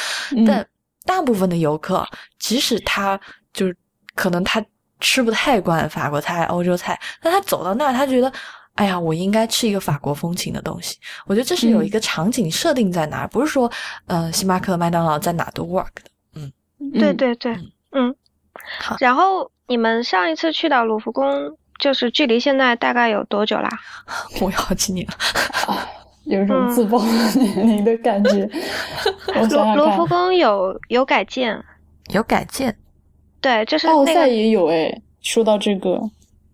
[0.46, 0.68] 但。
[1.08, 2.06] 大部分的游客，
[2.38, 3.20] 即使他
[3.52, 3.76] 就是
[4.14, 4.64] 可能他
[5.00, 8.32] 吃不太惯法国菜、欧洲菜，但他走到那儿，他觉得，
[8.76, 10.98] 哎呀，我应该吃一个法国风情的东西。
[11.26, 13.72] 我觉得这是有一个场景设定在哪儿，不是说，
[14.06, 16.04] 呃，星巴克、麦当劳在哪都 work 的。
[16.36, 16.52] 嗯，
[16.94, 17.58] 对对对，
[17.92, 18.14] 嗯。
[18.80, 23.70] 好，然后你们上一次去到卢浮宫，就是距离现在大概有多久啦？
[24.42, 25.14] 我有好几年了。
[26.28, 27.00] 有一种自暴
[27.36, 28.50] 年龄的感觉。
[29.36, 31.64] 我想想罗浮宫有有改建，
[32.14, 32.76] 有改建，
[33.42, 35.02] 对，就是奥赛也有哎。
[35.22, 36.00] 说到这个，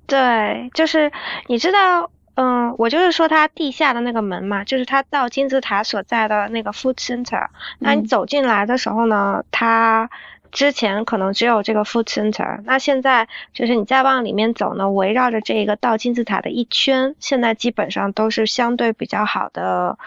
[0.08, 1.12] 对，就是
[1.48, 7.48] 你知道，嗯，我就是说它地下的那个门嘛，就是它到金字塔所在的那个 food center。
[7.80, 10.10] 那你走进来的时候呢，它。
[10.54, 19.98] 之前可能只有这个 food center，那现在就是你再往里面走呢，围绕着这个倒金字塔的一圈，现在基本上都是相对比较好的，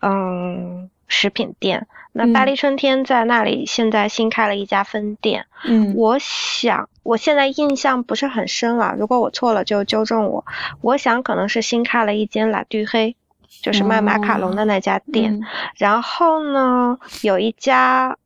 [0.00, 1.88] 嗯，食品店。
[2.12, 5.46] 那巴黎春天在那里现在新开了一家分店。
[5.64, 10.44] 嗯，我想我现在印象不是很深了，如果我错了就纠正我。
[10.80, 13.16] 我想可能是新开了一间拉杜黑，
[13.60, 15.40] 就是卖马卡龙的那家店。
[15.76, 18.16] 然后呢，有一家。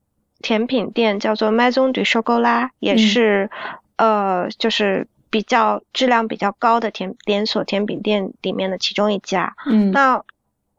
[0.43, 3.51] 甜品店叫做 Maison du Chocolat，也是，
[3.97, 9.55] 呃，就是比较质量比较高的甜连锁甜品店里面的其中一家。
[9.67, 10.23] 嗯，那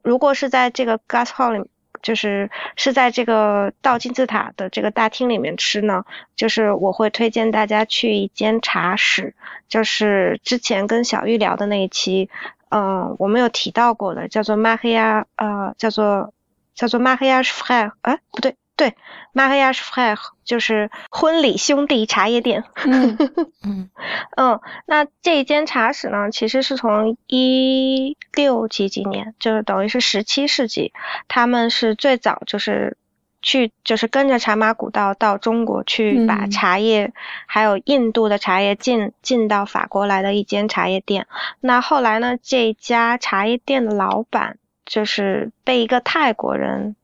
[0.02, 1.70] 如果是在这个 Gas Hall 里，
[2.02, 6.04] 就是是在这个到金字塔的这个大厅里面吃呢，
[6.36, 9.36] 就是我会推荐大家去一间茶室，
[9.70, 12.30] 就是之前跟小玉聊的那一期，
[12.70, 16.34] 嗯，我们有提到过的，叫做 Maria，呃，叫做
[16.74, 18.56] 叫做 Maria Frère，哎，不对。
[18.82, 18.96] 对
[19.36, 22.64] ，Mariage Frère 就是婚礼兄弟茶叶店。
[22.84, 23.16] 嗯
[23.64, 23.92] 嗯
[24.36, 30.94] 嗯，那这一间茶室呢，其实是从一六几几年，就是等于是十七世纪，
[31.28, 32.98] 他们是最早就是
[33.44, 37.14] 去就是跟着茶马古道到中国去把茶叶
[37.46, 41.28] 还有印度的茶叶进进到法国来的一间茶叶店。
[41.60, 46.96] 那后来呢，这家茶叶店的老板就是被一个泰国人。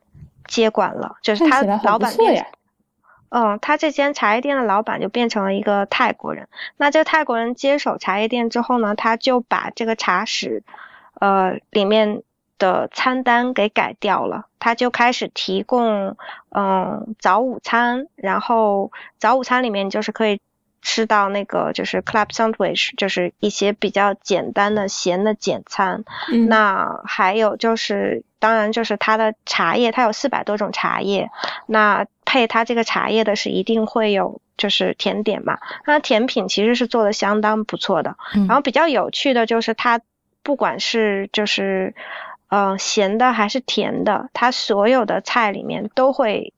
[0.47, 2.47] 接管了，就是他老板变，
[3.29, 6.47] 嗯，他这间茶叶店的老板就变成了一个泰国人。
[6.77, 10.63] 那这个泰国人接手茶叶店之后呢，他就把这个茶室，
[11.19, 12.23] 呃，里面
[12.57, 16.15] 的餐单给改掉了，他就开始提供，
[16.49, 20.39] 嗯，早午餐，然后早午餐里面就是可以。
[20.81, 26.03] 吃到那个就是 club sandwich，就是一些比较简单的咸的简餐。
[26.47, 31.29] 那还有就是，当然就是它的茶叶，它有四百多种茶叶。
[31.65, 35.57] 那配它这个茶叶的是一定会有就是甜点嘛。
[35.85, 38.15] 那甜品其实是做的相当不错的。
[38.33, 39.99] 然后比较有趣的就是它
[40.43, 41.95] 不管是就是
[42.49, 46.53] 嗯咸的还是甜的，它所有的菜里面都会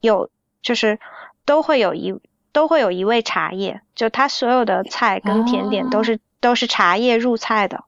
[0.00, 0.30] 有
[0.62, 0.98] 就是
[1.44, 2.18] 都会有一。
[2.52, 7.84] 都会有一味茶叶，就它所有的菜跟甜点都是都是茶叶入菜的。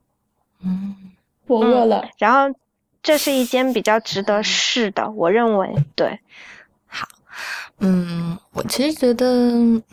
[0.62, 0.94] 嗯，
[1.46, 2.08] 我饿了。
[2.18, 2.56] 然后
[3.02, 6.20] 这是一间比较值得试的，我认为对。
[6.86, 7.08] 好，
[7.78, 9.26] 嗯，我其实觉得，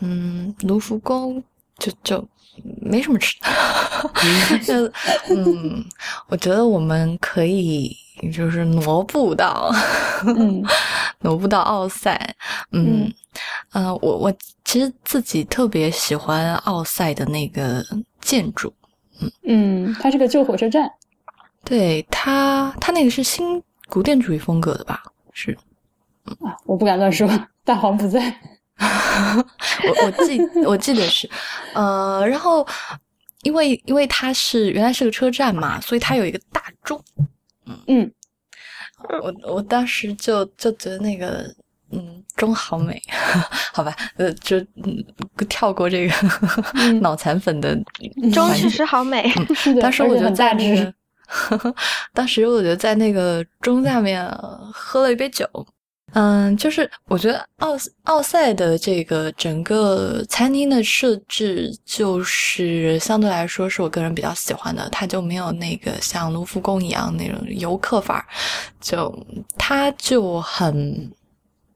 [0.00, 1.42] 嗯，卢浮宫
[1.78, 2.26] 就就
[2.80, 3.36] 没什么吃。
[3.40, 4.58] 的。
[4.64, 4.86] 就
[5.34, 5.84] 嗯，
[6.28, 7.94] 我觉得我们可以
[8.32, 9.70] 就是挪步到，
[11.20, 12.34] 挪步到奥赛，
[12.72, 13.12] 嗯。
[13.72, 14.32] 呃，我我
[14.64, 17.84] 其实自己特别喜欢奥赛的那个
[18.20, 18.72] 建筑，
[19.20, 19.30] 嗯。
[19.44, 20.90] 嗯，它是个旧火车站，
[21.64, 25.02] 对它它那个是新古典主义风格的吧？
[25.32, 25.56] 是。
[26.40, 27.28] 啊，我不敢乱说，
[27.64, 28.34] 大黄不在，
[29.84, 31.28] 我我记我记得是，
[31.74, 32.66] 呃，然后
[33.42, 37.02] 因为因为它是原来是个车站嘛，所以它有一个大钟，
[37.66, 38.12] 嗯嗯，
[39.22, 41.54] 我我当时就就觉得那个。
[41.90, 43.00] 嗯，钟好美，
[43.72, 45.02] 好吧，呃，就嗯，
[45.48, 46.14] 跳过这个
[47.00, 47.74] 脑残粉的
[48.30, 49.32] 钟确实好美。
[49.80, 50.94] 当时我就在那个，
[52.12, 54.22] 当时我就在那个钟下面
[54.70, 55.48] 喝了一杯酒。
[56.12, 68.24] 嗯，就是我觉得奥奥赛的这个整个餐厅的设置，就是相对来说是我个人比较喜欢的，它就没有那个像卢浮宫一样那种游客范儿，
[68.80, 71.10] 就它就很。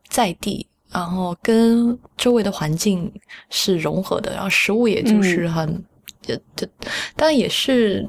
[0.08, 3.10] 在地，然后跟周围的环境
[3.48, 5.82] 是融合的，然后食物也就是很，
[6.20, 6.68] 就就
[7.16, 8.06] 当然也是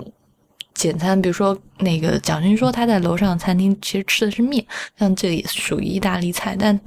[0.74, 1.22] 简餐。
[1.22, 4.66] 比如说那个蒋勋说他在楼上餐厅其实吃的是面，
[4.98, 6.80] 像这也属于意大利菜，但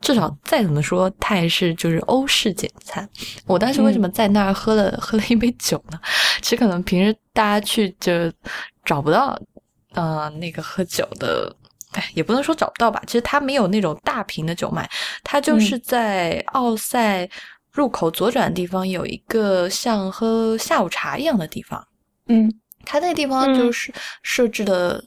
[0.00, 3.08] 至少再怎么说，它也是就是欧式简餐。
[3.46, 6.00] 我当时为什么在那儿喝了喝了一杯酒呢？
[6.42, 8.12] 其实可能平时大家去就
[8.84, 9.38] 找不到，
[9.94, 11.54] 呃，那个喝酒的。
[12.12, 14.86] 也不能说找不到吧，其实它没有那种大瓶的酒卖，
[15.24, 17.26] 它就是在奥赛
[17.72, 21.82] 入口左转的地方有一个像喝下午茶一样的地方。
[22.28, 22.52] 嗯，
[22.86, 25.04] 它那个地方就是设置的，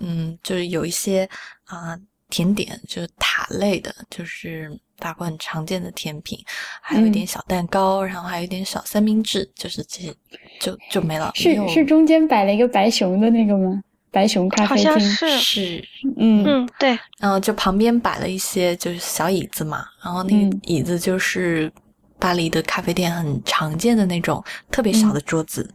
[0.00, 1.28] 嗯，就是有一些
[1.66, 1.96] 啊
[2.30, 4.68] 甜点，就是塔类的，就是
[4.98, 6.38] 大部分常见的甜品，
[6.80, 10.14] 还有一点小蛋糕，然后还有一点小三明治，就是这些
[10.58, 11.30] 就就没了。
[11.34, 13.80] 是是中间摆了一个白熊的那个吗？
[14.10, 16.42] 白熊咖啡厅是是，嗯。
[16.46, 20.60] 嗯对，然后就旁边摆了一些就是小椅子嘛，然后那个嗯。
[20.62, 21.70] 椅子就是
[22.18, 25.68] 巴黎的咖啡店很常见的那种特别小的桌子，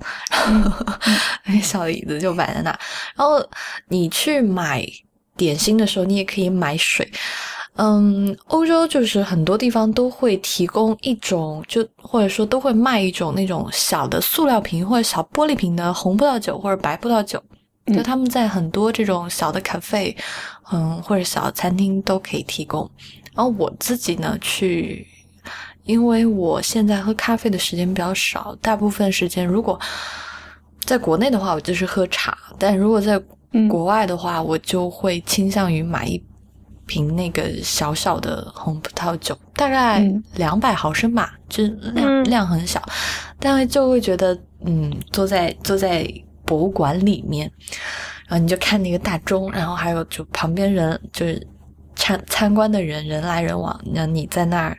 [1.45, 2.69] 那个小的椅子就摆在那。
[3.15, 3.43] 然后
[3.87, 4.85] 你去买
[5.35, 7.09] 点心的时候，你也可以买水。
[7.75, 17.41] 嗯，欧洲就是很多地方都会提供一种，就或者说都会卖一种那种小的塑料瓶或者小玻璃瓶的红葡萄酒或者白葡萄酒。
[17.85, 20.15] 嗯就他们在很多这种小的咖啡，
[20.71, 22.89] 嗯，或者小餐厅都可以提供。
[23.35, 25.05] 然后我自己呢，去，
[25.84, 29.79] 因为我现在喝咖啡的时间比较少，大部分时间如果
[30.86, 33.21] 在国内的话，我就是喝茶；但如果在
[33.51, 36.21] 嗯国外的话，我就会倾向于买一
[36.86, 42.81] 瓶那个小小的红葡萄酒，大概嗯两百毫升吧，就是量、嗯量很小，
[43.39, 46.05] 但是就会觉得，嗯，坐在坐在
[46.45, 47.49] 博物馆里面，
[48.27, 51.47] 然后你就看那个大钟，然后还有就旁边人就是
[51.95, 54.77] 参参观的人人来人往，那你在那儿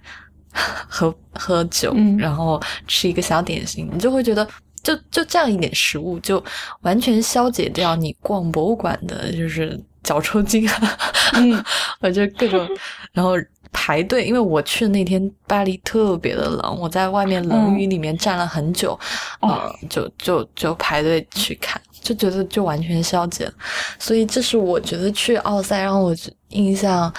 [0.88, 2.16] 喝喝酒，嗯。
[2.16, 4.46] 然后吃一个小点心，你就会觉得。
[4.82, 6.44] 就就这样一点食物，就
[6.82, 10.98] 完全消解掉你逛博物馆的就是脚抽筋啊，
[11.32, 11.64] 嗯。
[12.00, 12.68] 我就各种，
[13.10, 13.32] 然后
[13.72, 18.92] 排队，因为我去的那天巴黎特别的冷，我在外面冷雨里面站了很久，
[19.40, 19.48] 哦。
[19.52, 23.52] 呃，就就就排队去看，就觉得就完全消解了，
[23.98, 26.14] 所以这是我觉得去奥赛让我
[26.50, 27.10] 印象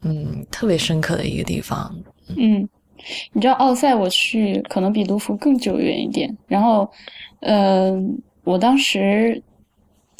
[0.00, 1.94] 嗯特别深刻的一个地方。
[2.38, 2.66] 嗯，
[3.32, 6.90] 你知道奥赛我去可能比卢浮更久远一点，然后，
[7.40, 7.92] 呃，
[8.44, 9.42] 我当时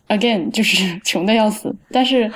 [0.09, 2.31] again 就是 穷的要死，但是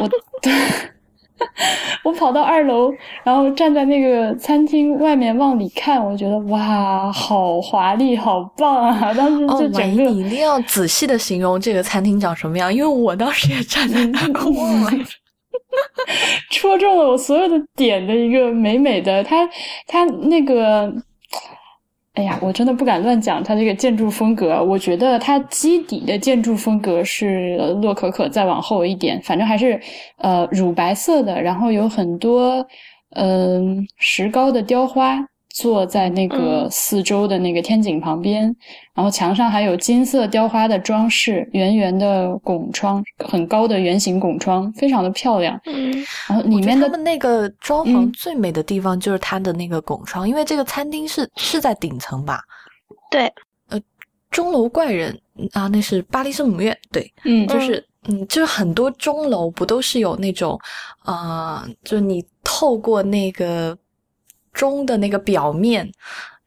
[0.00, 0.08] 我
[2.04, 2.92] 我跑到二楼，
[3.24, 9.14] 然后站在那个餐厅外面往里看，我觉得哇，好华丽，好棒啊！
[9.14, 14.90] 当时哦就，整个、你一定要仔细的形容这个餐厅长什么样，因为我当时也站在那儿，我忘了。
[16.50, 19.48] 戳中了我所有的点的一个美美的，它
[19.86, 20.92] 它那个，
[22.14, 24.62] 哎呀，我真的不敢乱讲它这个建筑风格。
[24.62, 29.80] 我觉得它基底的建筑风格是洛可可再往后一点，反正还是
[30.18, 32.66] 呃乳白色的，然后有很多
[33.16, 35.24] 嗯、石膏的雕花。
[35.50, 38.44] 坐在那个嗯四周的那个天井旁边，
[38.94, 45.60] 然后墙上还有金色雕花的装饰，圆圆的拱窗，很高的圆形拱窗，非常的漂亮。
[45.66, 45.92] 嗯
[46.28, 52.40] 然后里面的那个装潢嗯最美的地方就是它的那个拱窗，因为这个餐厅是是在顶层吧？
[53.10, 53.32] 对，
[53.68, 53.80] 呃
[54.30, 55.18] 钟楼怪人
[55.52, 60.58] 啊，那是巴黎圣母院，对，嗯就是嗯，就是很多钟楼不都是有那种
[61.00, 63.76] 啊、呃就是你透过那个
[64.52, 65.90] 钟的那个表面。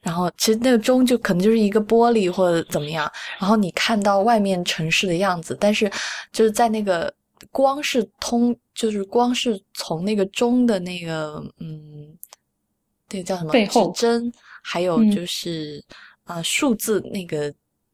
[0.02, 5.90] 然后，其实那个钟就可能就是一个玻璃或者怎么样，然后你看到外面城市的样子，但是
[6.34, 7.14] 就是在那个
[7.52, 12.18] 光是通，就是光是从那个钟的那个嗯，
[13.12, 14.30] 那个叫什么背后指针，
[14.62, 15.82] 还有嗯就是
[16.26, 17.54] 啊、呃数字那个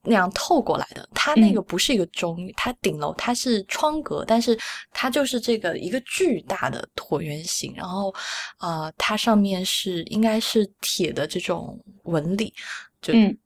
[0.10, 1.08] 那样透过来的。
[1.14, 4.58] 它那嗯个不是一个钟，它顶楼它是窗格，但是
[4.92, 8.14] 它就是这个一个巨大的椭圆形，然后
[8.58, 12.54] 啊、呃它上面是应该是铁的这种纹理，
[13.02, 13.38] 就嗯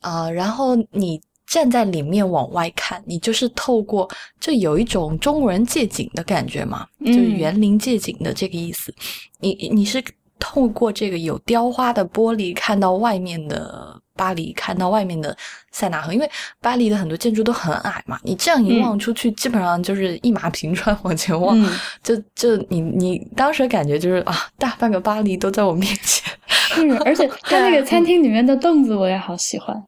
[0.00, 4.06] 啊，然后你站在里面往外看，你就是透过，
[4.38, 8.94] 就有一种中国人借景的感觉嘛，就是嗯园林借景的这个意思。
[9.40, 10.02] 你你是
[10.38, 15.36] 透过这个有雕花的玻璃看到外面的巴黎，看到外面的
[15.70, 16.30] 塞纳河，因为
[16.60, 26.32] 巴黎的很多建筑都很矮嘛，你这样一嗯望出去，基本上就是一马平川往前望，嗯，就 就你你当时感觉就是啊，大半个巴黎都在我面前，
[26.74, 29.84] 是，而且它那个餐厅里面的凳子我也好喜欢，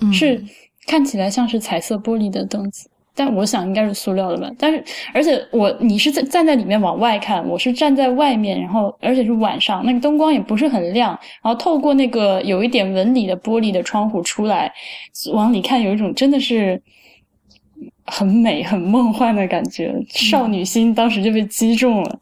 [0.00, 0.12] 嗯。
[0.12, 0.42] 是
[0.84, 4.50] 看起来像是彩色玻璃的凳子，但我想应该是塑料的吧。
[4.58, 4.82] 但是，
[5.12, 11.10] 而且我你是在站在里面往外看，我是站在外面，然后而且是晚上，那个灯光也不是很亮，
[11.42, 14.72] 然后透过那个有一点纹理的玻璃的窗户出来，
[15.32, 16.82] 往里看，有一种真的是。
[18.04, 22.18] 很美、很梦幻的感觉，少女心当时就被击中了。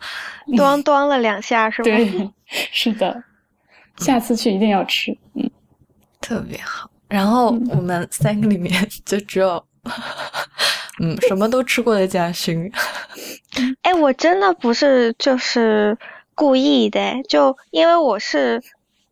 [0.56, 1.84] 端端了两下是吗？
[1.84, 2.30] 对，
[2.70, 3.24] 是的，
[3.96, 5.16] 下次去一定要吃。
[5.34, 5.50] 嗯，
[6.20, 6.88] 特别好。
[7.08, 8.72] 然后我们三个里面
[9.06, 9.64] 就只有，
[11.00, 12.70] 嗯，什么都吃过的嘉勋。
[13.82, 15.96] 哎，我真的不是就是
[16.34, 18.62] 故意的，就因为我是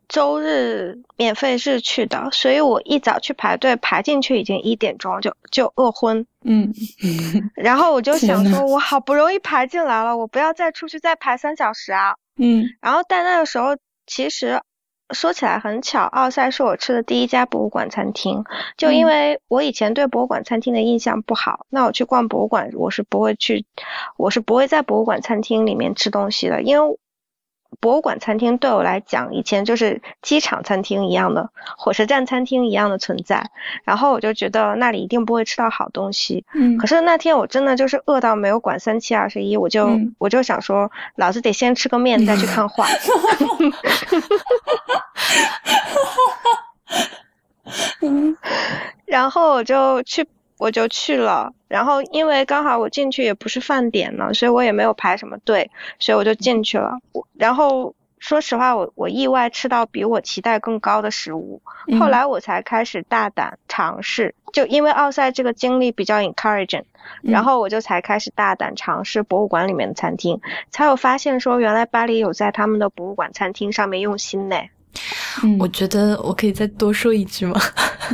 [0.09, 6.25] 周日免费日去的，所以我一早去排队，排进去已经一点钟，就就饿昏。
[6.45, 6.73] 嗯，
[7.55, 12.15] 然后我就想说，我好不容易排进来了，我不要再出去再排三小时啊。
[12.39, 14.61] 嗯然后但那个时候其实
[15.13, 18.45] 说起来很巧，奥赛是我吃的第一家博物馆餐厅。
[18.77, 23.65] 就因为我以前对博物馆餐厅的印象不好，那我去逛博物馆，我是不会去，
[24.17, 26.99] 我是不会在博物馆餐厅里面吃东西的，因为。
[27.79, 33.51] 博物馆餐厅对我来讲，以前就是机场餐厅一样的，火车站餐厅一样的存在。
[33.85, 36.45] 然后我就觉得那里一定不会吃到好东西。
[36.55, 36.77] 嗯。
[36.79, 42.87] 可是那天我真的就是饿到没有管三七二十一，我就我就想说，老子得先吃个面再去看画。
[48.03, 48.37] 嗯。
[49.07, 50.27] 然后我就去。
[50.61, 56.99] 我就去了，然后因为刚好我进去也不是饭点呢，所以我也没有排什么队，所以我就进去了。
[57.13, 61.63] 我然后说实话，我我意外吃到比我期待更高的食物。
[61.99, 66.85] 后来我才开始大胆尝试，就因为奥赛这个经历比较 encouraging，
[67.23, 74.57] 然后我就才开始大胆尝试博物馆里面的餐厅，才有发现说原来巴黎有在他们的博物馆餐厅上面用心呢。
[75.59, 77.61] 我觉得我可以再多说一句吗？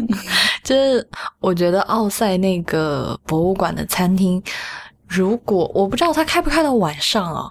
[0.62, 1.08] 就是
[1.40, 4.42] 我觉得奥赛那个博物馆的餐厅，
[5.06, 7.50] 如果我不知道它开不开到晚上啊，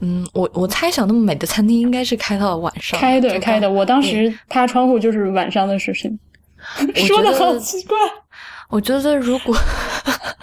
[0.00, 3.70] 嗯，我我猜想那么美的餐厅应该是开到晚上，开的开的。
[3.70, 6.18] 我当时趴窗户就是晚上的事情，
[7.06, 7.96] 说的好奇怪。
[8.68, 9.56] 我觉得如果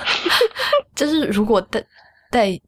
[0.95, 1.83] 就是如果带
[2.31, 2.59] 带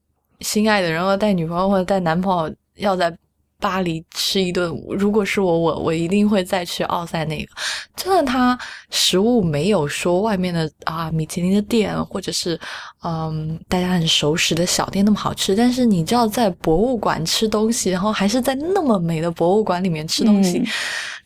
[0.41, 3.13] 心爱的人，或带女朋友或者带男朋友要在。
[3.59, 7.51] 巴黎吃一顿，如果是我，我我一定会再去奥赛那个。
[7.93, 8.57] 真的，它
[8.89, 12.57] 食物没有说外面的啊米其林的店，或者是
[13.03, 15.57] 嗯大家很熟识的小店那么好吃。
[15.57, 20.63] 但是你知道，在博物馆吃东西，然后还是在那么美的博物馆里面吃东西，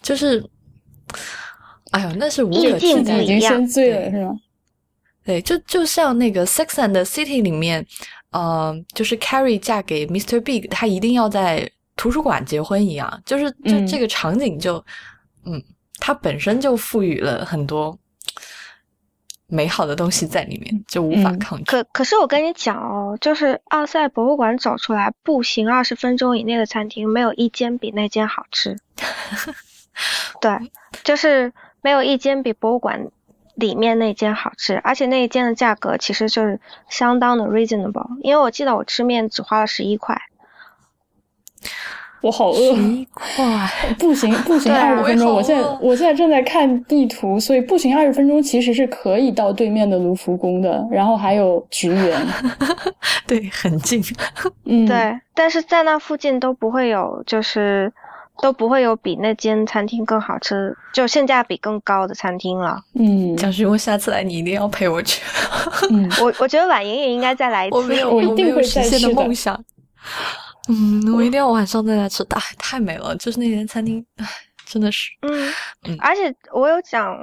[0.01, 0.43] 就是，
[1.91, 4.31] 哎呦，那是无可替代，已经先醉了，是吗？
[5.23, 7.86] 对，就就像那个《Sex and the City》里面，
[8.31, 10.41] 呃，就是 Carrie 嫁给 Mr.
[10.41, 11.69] Big，她一定要在。
[11.96, 14.84] 图书馆结婚一样，就是就这个场景就，
[15.46, 15.62] 嗯，
[16.00, 17.98] 它本身就赋予了很多
[19.48, 21.66] 美好的东西在里面，就无法抗拒。
[21.66, 28.76] 可可是我跟你讲哦，就是奥赛博物馆走出来步行二十分钟以内的餐厅，没有一间比那间好吃。
[30.41, 30.72] 对，
[31.04, 33.10] 就是没有一间比博物馆
[33.54, 40.20] 里面那间好吃，而且那一间的价格其实就是相当的 reasonable，因为我记得我吃面只花了十一块。
[42.22, 42.74] 我好饿，
[43.39, 43.70] 哇！
[43.99, 52.26] 步行步行二十分钟，我现在我现在正在看地图，所以步行二十分钟其实是可以到对面的卢浮宫的，然后还有菊园，
[53.28, 54.01] 对，很近。
[54.64, 57.91] 嗯， 对，但是在那附近都不会有，就是
[58.41, 62.80] 都不会有比那间餐厅更好吃，就性价比更高的餐厅了。
[62.97, 65.22] 嗯，蒋勋，我下次来你一定要陪我去。
[65.91, 69.61] 嗯，我我觉得婉莹也应该再来一次，我没有，我一定会实现的梦想。
[70.70, 74.26] 嗯，我一定要晚上再来吃，太太美了，就是那间餐厅，唉，
[74.66, 75.11] 真的是。
[75.22, 75.53] 嗯
[75.84, 77.18] 嗯，而且我有讲，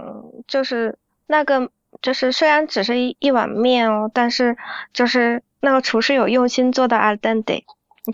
[0.46, 1.70] 就是那个，
[2.02, 4.56] 就是虽然只是一一碗面哦，但是
[4.92, 7.62] 就是那个厨师有用心做的 al dente，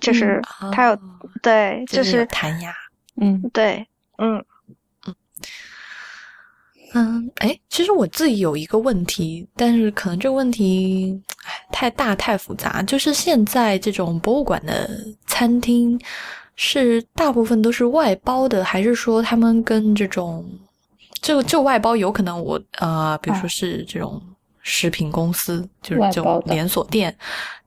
[0.00, 0.40] 就是
[0.72, 0.98] 他有
[1.42, 2.74] 对，就是弹牙，
[3.20, 3.86] 嗯，对，
[4.18, 4.44] 嗯。
[5.06, 5.14] 嗯，
[7.36, 12.82] 哎，其实我自己有一个问题，但是可能这个问题，哎，太大太复杂。
[12.82, 14.88] 就是现在这种博物馆的
[15.26, 15.98] 餐厅，
[16.54, 20.44] 是大部分都是外包的，还是说他们跟这种，
[21.20, 24.22] 就就外包有可能我呃，比如说是这种
[24.62, 27.16] 食品公司，就是就连锁店，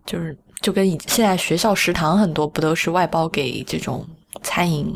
[0.05, 4.05] 就是就跟现在学校食堂很多不都是外包给这种。
[4.43, 4.93] 餐饮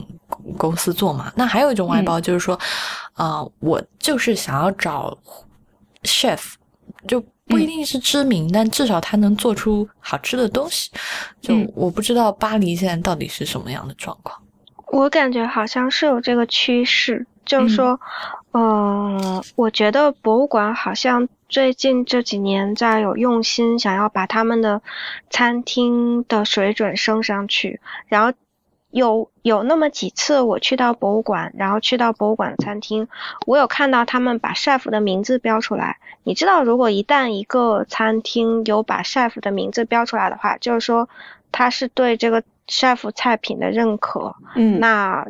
[0.57, 2.57] 公司做嘛，那还有一种外包，就是说，
[3.13, 5.17] 啊，我就是想要找
[6.03, 6.53] chef，
[7.07, 10.89] 就不一定是知名，但至少他能做出好吃的东西。
[11.41, 14.41] 就我不知道巴黎现在到底是什么样的状况。
[14.87, 17.99] 我感觉好像是有这个趋势，就是说，
[18.53, 24.81] 嗯，我觉得博物馆好像最近这几年在有用心想要把他们的
[25.29, 28.35] 餐厅的水准升上去，然后。
[28.93, 33.07] 有有那么几次，我去到博物馆，然后去到博物馆餐厅，
[33.47, 35.97] 我有看到他们把 chef 的名字标出来。
[36.23, 41.09] 你知道，如果一旦一个餐厅有把 chef 的名字标出来的话，就是说
[41.51, 44.35] 他是对这个 chef 菜品的认可。
[44.55, 45.25] 嗯，那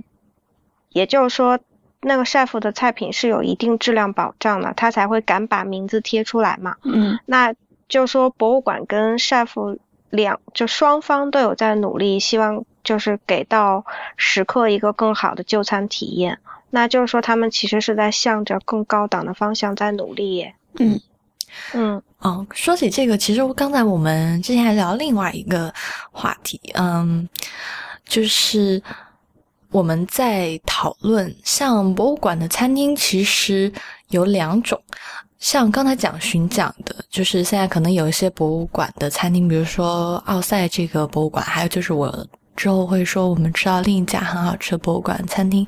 [0.90, 1.58] 也就是说，
[2.02, 6.76] 那个 chef 的菜品是有一定质量保障的，他才会敢把名字贴出来嘛。
[6.84, 7.56] 嗯，那
[7.88, 9.78] 就说博物馆跟 chef
[10.10, 12.66] 两就双方都有在努力，希望。
[12.84, 13.86] 就是给到
[14.18, 20.56] 食客一个更好的就餐体验，那就是说他们其实是在向着更高档的方向在努力耶。
[20.80, 21.00] 嗯
[21.74, 22.02] 嗯。
[22.20, 25.74] 哦，说起这个，其实刚才我们之前还聊另外一个
[26.10, 27.28] 话题，嗯，
[28.06, 28.82] 就是
[29.70, 33.70] 我们在讨论，像博物馆的餐厅其实
[34.08, 34.82] 有两种，
[35.38, 42.26] 像刚才蒋巡讲的，就是现在可能有一些博物馆的餐厅，比如说奥赛这个博物馆，还有就是我
[42.56, 45.68] 之后会说我们吃到另一家很好吃的博物馆餐厅，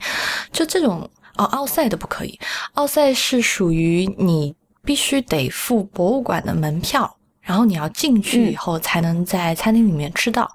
[0.51, 2.39] 就这种哦，奥赛的不可以，
[2.73, 10.49] 奥赛是属于你必须得付博物馆的门票，然后你要进去以后才能在餐厅里面吃到。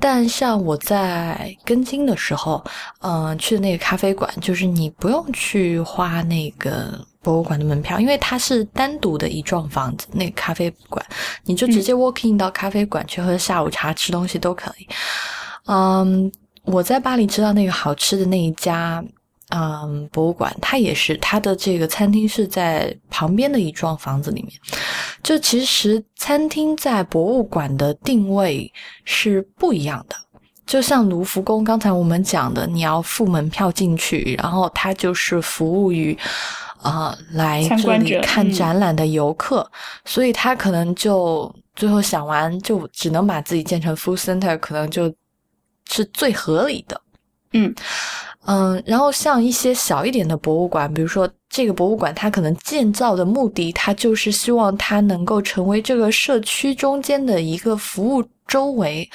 [0.00, 2.62] 但像我在根津的时候，
[3.00, 10.06] 嗯，去的那个咖啡馆，就是你不用去花那个博物馆的门票，因为它是单独的一幢房子。
[10.12, 11.02] 那个咖啡馆，
[11.44, 14.86] 你就直接 walk in 到咖啡馆去喝下午茶、吃东西都可以。
[15.66, 16.30] 嗯，
[16.64, 19.04] 我在巴黎知道那个好吃的那一家。
[19.50, 24.52] 嗯，博物馆它也是，它的这个餐厅是在旁边的一幢房子里面。
[25.22, 28.72] 就其实餐厅在博物馆的定位
[29.04, 30.16] 是不一样的。
[30.66, 36.16] 就像卢浮宫刚才我们讲的，你要付门票进去，然后它就是服务于
[36.80, 39.70] 啊来这里看展览的游客，
[40.06, 45.14] 所以他可能就最后想完就只能把自己建成 food center，可能就
[45.90, 47.00] 是最合理的。
[47.52, 47.74] 嗯。
[48.46, 59.08] 嗯，然后像一些小一点的博物馆，比如说这个博物馆，它可能建造的目的，它就是希望它能够成为这个社区中间的一个服务周围。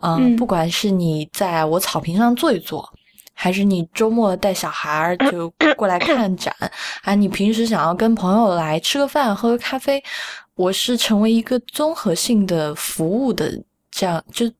[0.00, 2.90] 嗯，不管是你在我草坪上坐一坐，
[3.34, 6.54] 还是你周末带小孩儿就过来看展，
[7.02, 10.02] 啊，你平时想要跟朋友来吃个饭、喝个咖啡，
[10.54, 13.52] 我是成为一个综合性的服务的
[13.90, 14.50] 这样就。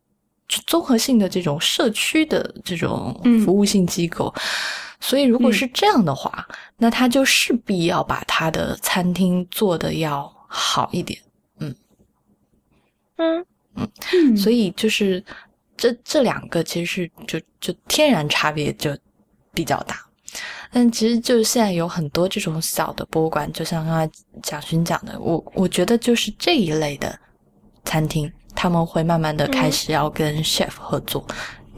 [0.67, 4.35] 综合性的这种社区的这种服务性机构，
[5.01, 6.47] 所以如果是这样的话，
[6.77, 11.21] 那他就势必要把他的餐厅做的要好一点。
[11.59, 11.75] 嗯
[13.17, 13.47] 嗯
[13.77, 15.23] 嗯，所以就是
[15.77, 18.97] 这这两个其实是就就天然差别就
[19.53, 19.97] 比较大。
[20.73, 27.19] 但其实就是现在有很多这种小的博物馆，就像刚才蒋勋讲的，我我觉得就是这一类的
[27.85, 28.33] 餐厅。
[28.63, 31.25] 他们会慢慢的开始要跟 chef 合作，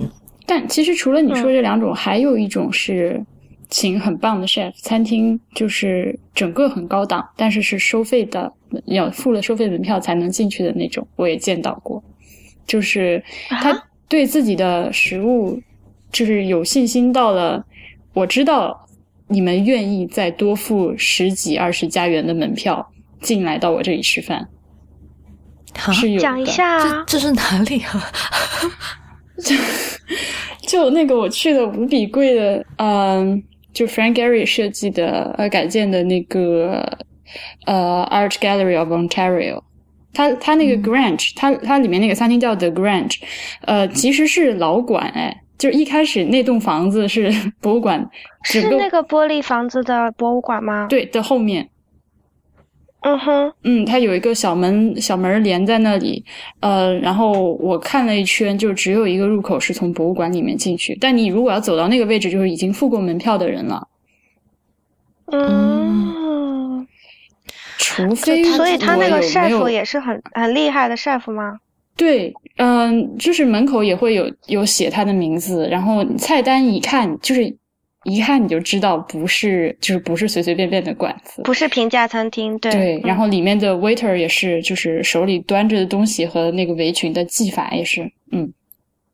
[0.01, 0.11] 嗯，
[0.45, 3.25] 但其实除了你说这两种，还有一种是
[3.71, 8.53] 请很棒的 chef，餐厅就是整个很高档，但是是收费的，
[8.87, 12.03] 要付了收费门票才能进去的那种，我也见到过，
[12.67, 15.63] 就是他对自己的食物
[16.11, 17.65] 就是有信心到了，
[18.13, 18.89] 我知道
[19.29, 24.49] 你们愿意再多付十几二十加元的门票进来到我这里吃饭。
[25.93, 28.11] 是讲一下，这这是哪里啊？
[29.43, 29.57] 就
[30.67, 33.43] 就那个我去的无比贵的，嗯，
[33.73, 36.99] 就 Frank Gehry 设计的呃改建的那个
[37.67, 39.63] 呃 Art Gallery of Ontario，
[40.15, 43.19] 它它那个 Grange，它它里面那个餐厅叫 The Grange，
[43.63, 48.09] 呃，其实是老馆哎，就是一开始那栋房子是博物馆，
[48.45, 50.87] 是那个玻璃房子的博物馆吗？
[50.89, 51.69] 对的后面。
[53.05, 56.25] 嗯哼，嗯，它有一个小门，小门连在那里，
[56.61, 63.89] 呃，然后我看了一圈，就只有一个入口是从博物馆里面进去，但你如果要走到那个位置，就是已经付过门票的人了。
[65.33, 66.87] 嗯，
[67.77, 71.59] 除非所以他那个 chef 也是很很厉害的 chef 吗？
[71.97, 77.57] 对，嗯，就是门口也会有有写他的名字，然后菜单一看就是。
[78.05, 82.73] 一看你就知道不是，就是不是随随便便的馆子，不是平价餐厅，对。
[82.73, 88.53] 对，然后里面的 waiter 也是，就是手里端着的东西和那个围裙的技法也是，嗯，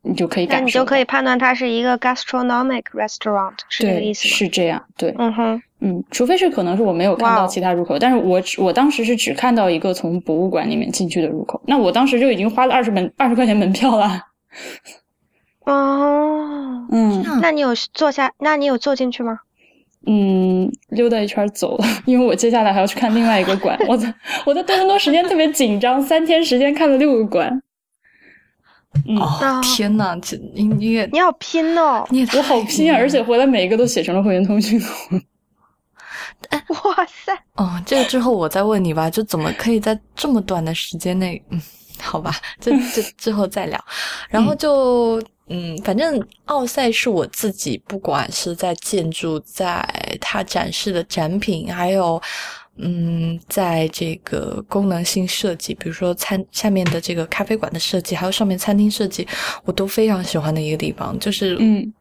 [0.01, 0.61] 你就可以感受。
[0.61, 4.33] 那你就可以判断它是一个 gastronomic restaurant，是这个意思吗？
[4.33, 5.13] 是这样，对。
[5.17, 14.19] 嗯哼，嗯，除非是可能是我没有看到其他入口，但是我我当时是只看到一个从博物馆里面进去的入口，那我当时就已经花了二十门二十块钱门票了。
[15.71, 18.31] 哦，嗯，那你有坐下？
[18.39, 19.39] 那你有坐进去吗？
[20.07, 23.77] 嗯，溜达一圈走了， 因为我接下来还要去看另外一个馆。
[23.87, 24.13] 我在
[24.45, 27.61] 我在多伦多时间特别紧张，三天时间看了六个馆。
[29.19, 32.07] 哦，天呐，这你你你好拼哦！
[32.09, 32.97] 你我好拼啊！
[32.97, 34.87] 而且回来每一个都写成了会员通讯录。
[36.49, 37.31] 哎，哇塞！
[37.55, 41.41] 哦，这个之后我再问你吧，就怎么可以在这么短的时间内？
[41.51, 41.61] 嗯，
[42.01, 43.85] 好吧，这这之后再聊。
[44.29, 45.21] 然后就。
[45.51, 49.83] 嗯，反正奥赛是我自己，不管是在建筑，在
[50.21, 52.21] 它展示的展品，还有，
[52.77, 59.27] 嗯，在这个功能性设计，比如说餐下面的这个咖啡馆的设计，还有上面餐厅设计，
[59.65, 61.17] 我都非常喜欢的一个地方。
[61.17, 61.91] 就是，嗯，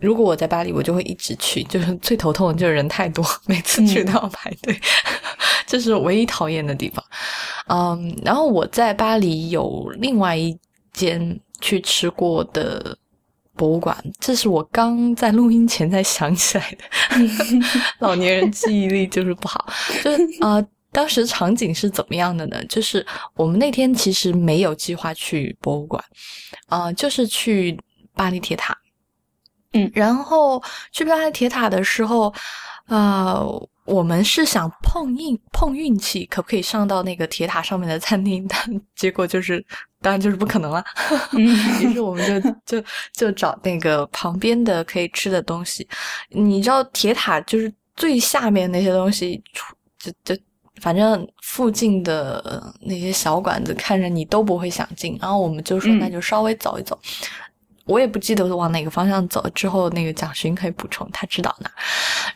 [0.00, 1.62] 如果我在巴黎，我就会一直去。
[1.64, 4.78] 就是最头痛的就是人太多，每次去都要排队，
[5.66, 7.04] 这是唯一讨厌的地方。
[7.68, 10.58] 嗯，然后我在巴黎有另外一
[10.92, 11.40] 间。
[11.60, 12.94] 去吃过的
[13.54, 16.84] 博物馆，这是我刚在录音前才想起来的。
[18.00, 19.66] 老年人记忆力就是不好，
[20.02, 20.62] 就是啊。
[20.92, 22.62] 当时场景是怎么样的呢？
[22.66, 26.04] 就是我们那天其实没有计划去博物馆，
[26.66, 27.78] 啊，就是去
[28.14, 28.76] 巴黎铁塔。
[29.74, 30.62] 嗯，然后
[30.92, 32.32] 去巴黎铁塔的时候，
[32.86, 33.44] 啊，
[33.84, 38.46] 我们是想碰运碰运气，可不可以上到那个铁塔上面的餐厅？
[38.48, 38.58] 但
[38.96, 39.64] 结果就是，
[40.00, 40.82] 当然就是不可能了。
[41.36, 45.86] 于是我们就就就找那个旁边的可以吃的东西。
[46.30, 49.42] 你知道铁塔就是最下面那些东西，
[49.98, 50.40] 就就。
[50.80, 56.98] 反正附近的那些小馆子看着你都不会想进，然后我们就说那就稍微走一走。
[57.86, 61.70] 我也不记得往哪个方向走，之后那个蒋勋可以补充，他知道哪。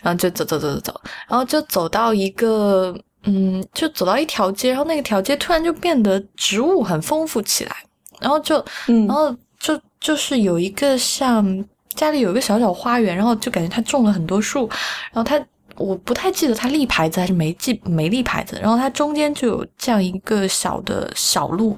[0.03, 2.95] 然后就走走走走走，然后就走到一个
[3.25, 7.77] 嗯，就走到一条街，然后那个条街突然就变得植物很丰富起来，
[8.21, 14.69] 然后就然后就就是有一个像家里有一个小小花园，然后就感觉他种了很多树，
[15.13, 15.41] 然后他。
[15.77, 21.77] 我不太记得他立牌子还是没记没立牌子，然后它中间就有这样一个小的小路，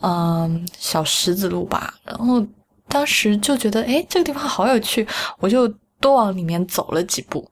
[0.00, 2.40] 嗯，小石子路吧，然后
[2.92, 5.06] 当时就觉得，哎，这个地方好有趣，
[5.38, 5.72] 我就。
[6.02, 7.48] 多往里面走了几步，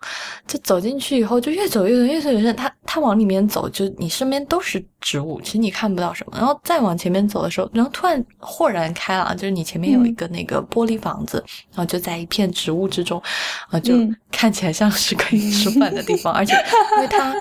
[0.47, 2.55] 就走进去以后，就越走越远，越走越远。
[2.57, 6.33] 他他往里面走，就你身边都是植物，其实你看不到什么。
[6.37, 13.23] 然后再往前面走的时候，然后突然豁然开朗，就是你前面有一个那个玻璃房子，然后就在一片植物之中，
[13.71, 13.95] 啊，就
[14.33, 16.53] 看起来像是可以吃 饭的地方，而且
[16.97, 17.33] 因为它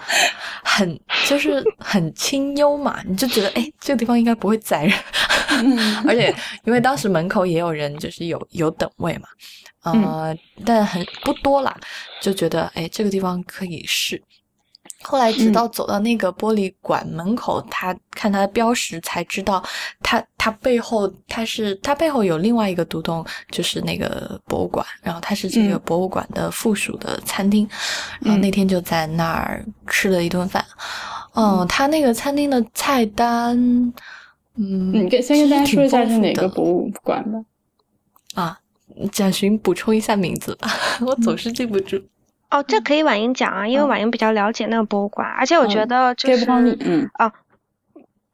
[0.63, 4.95] 很就是很清幽嘛，你就觉得哎，这个地方应该不会宰人，
[6.07, 6.33] 而且
[6.65, 9.27] 因为当时门口也有人，就是有有等位嘛。
[9.83, 11.75] 呃，但很不多啦，
[12.21, 14.21] 就觉得哎，这个地方可以试。
[15.01, 19.63] 后来直到走到那个玻璃馆门口，他看他的标识才知道，
[20.03, 27.65] 他他背后他是他背后有另外一个独栋，就是那个博物馆，然后他是这个博物馆的附属的餐厅。
[28.19, 30.65] 然后那天就在那儿吃了一顿饭。
[31.33, 33.57] 嗯，他那个餐厅的菜单，
[34.55, 37.39] 嗯，你跟先跟大家说一下是哪个博物馆吧。
[38.35, 38.59] 啊。
[39.07, 40.67] 蒋勋补充一下名字吧，
[41.05, 42.01] 我总是记不住。
[42.49, 46.45] 哦，这可以婉莹讲啊，因为婉莹比较了解那个博物馆，而且我觉得就是，
[46.79, 47.31] 嗯，啊，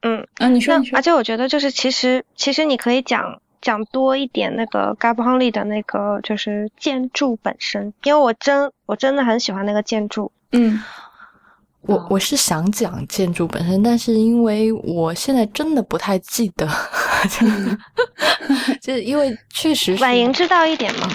[0.02, 10.82] 嗯，啊，你说，你说，而且我觉得就是其实其实你可以讲讲多一点那个 g a b h o n l 的那个就是建筑本身，因为我真我真的很喜欢那个建筑，嗯。
[11.86, 16.66] 我我是想讲建筑本身，但是因为我现在真的不太记得，
[18.80, 19.94] 就 是因为确实。
[20.00, 21.08] 婉莹知道一点吗？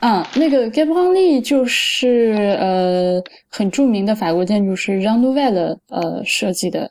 [0.00, 6.90] 嗯，那个 g a b r i e l 就是呃很著名的法国建筑师 Jean Nouvel 呃设计的。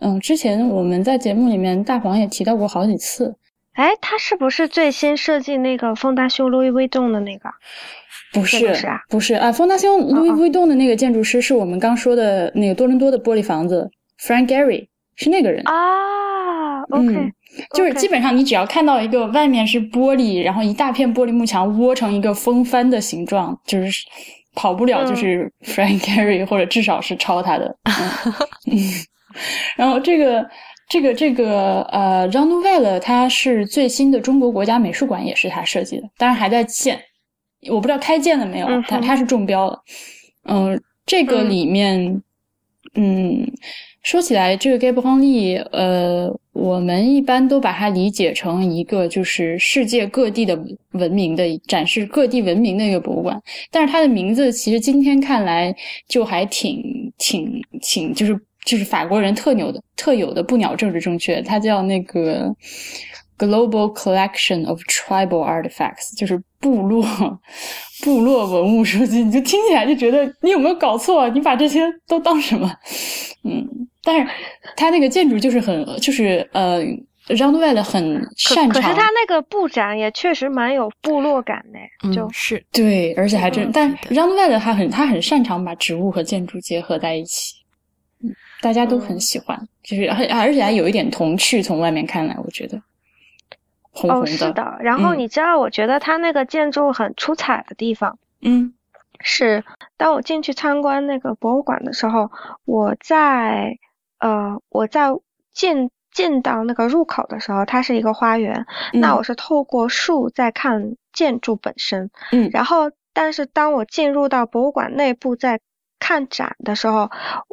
[0.00, 3.36] 嗯，之前我们在节目里面大黄也提到过好几次。
[3.72, 7.48] 哎，他是不是最先设计那个丰大修路易威栋的那个？
[8.32, 8.74] 不是，
[9.10, 16.80] 不是啊，丰大修路易威栋的那个建筑师是我们刚说的那个多伦多的玻璃房子，Frank Gehry 是那个人啊。
[16.90, 17.30] OK，
[17.74, 24.04] 就是基本上你只要看到一个外面是玻璃，然后一大片玻璃幕墙窝成一个风帆的形状，就是
[24.54, 27.76] 跑不了，就是 Frank Gehry 或者至少是抄他的。
[28.70, 28.78] 嗯，
[29.76, 30.44] 然后这个
[30.88, 36.98] 这个这个呃，Jean Nouvel 他是最新的中国国家美术馆也是他设计的，当然还在建。
[37.70, 39.78] 我不知道开建了没有，但它是中标了。
[40.44, 42.20] 嗯，这个里面，
[42.94, 43.46] 嗯，
[44.02, 50.58] 说起来，这个 g a b r i e l 呃，我们一般都把它理解成一个就是世界各地的
[50.92, 53.40] 文明的展示各地文明的一个博物馆。
[53.70, 55.74] 但是它的名字其实今天看来
[56.08, 62.52] 就还挺挺挺，就是就是法国人特有的特有的不鸟政治正确，它叫那个。
[63.38, 67.02] Global collection of tribal artifacts，就是部落
[68.04, 71.28] 部落文物收集，你就听起来就觉得你有没有搞错？
[71.30, 72.70] 你把这些都当什么？
[73.42, 73.66] 嗯，
[74.04, 74.28] 但是
[74.76, 76.80] 它那个建筑就是很，就是呃
[77.26, 78.80] r o u n d w e l 很擅长。
[78.80, 83.72] 可是他那个布展也确实蛮有部落感的，就是对，而且还真。
[83.72, 87.54] 但 r o u n d w e l 他很他很擅长把植物和建筑结合在一起，
[88.22, 88.30] 嗯，
[88.60, 92.80] 大家都很喜欢，就是而而且还有一点童趣，从外面看来，我觉得。
[94.08, 94.78] 哦，是的。
[94.80, 98.72] 然后你知道，我觉得它那个建筑很出彩的地方，嗯，
[99.20, 99.64] 是
[99.96, 102.30] 当我进去参观那个博物馆的时候，
[102.64, 103.78] 我在
[104.18, 105.10] 呃我在
[105.52, 115.60] 进进到那个入口的时候，它是一个花园，那我是透过树在看建筑本身，嗯，然后但是当我进入到博物馆内部在
[115.98, 117.10] 看展的时候，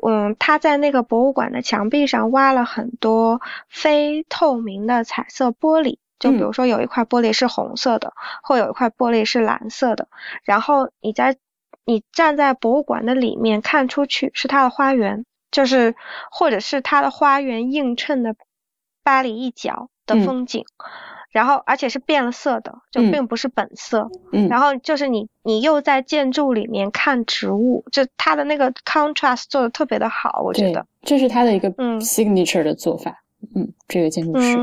[0.07, 5.97] 嗯，他在那个博物馆的墙壁上挖了很多非透明的彩色玻璃。
[6.19, 8.13] 就比如说有一块玻璃是红色的，
[8.43, 10.07] 或有一块玻璃是蓝色的，
[10.43, 11.37] 然后你在
[11.85, 15.95] 你站在博物馆的里面看出去是它的花园，就是
[16.29, 18.35] 或者是它的花园映衬的
[19.03, 20.65] 巴黎一角的风景。
[21.31, 24.09] 然后，而且是变了色的，就并不是本色。
[24.31, 33.23] 嗯，然后就是你，你又在建筑里面看植物，就它的那个 contrast 做的特别的好，我觉得这是它的一个 signature 的做法。
[33.53, 34.57] 嗯，这个建筑师。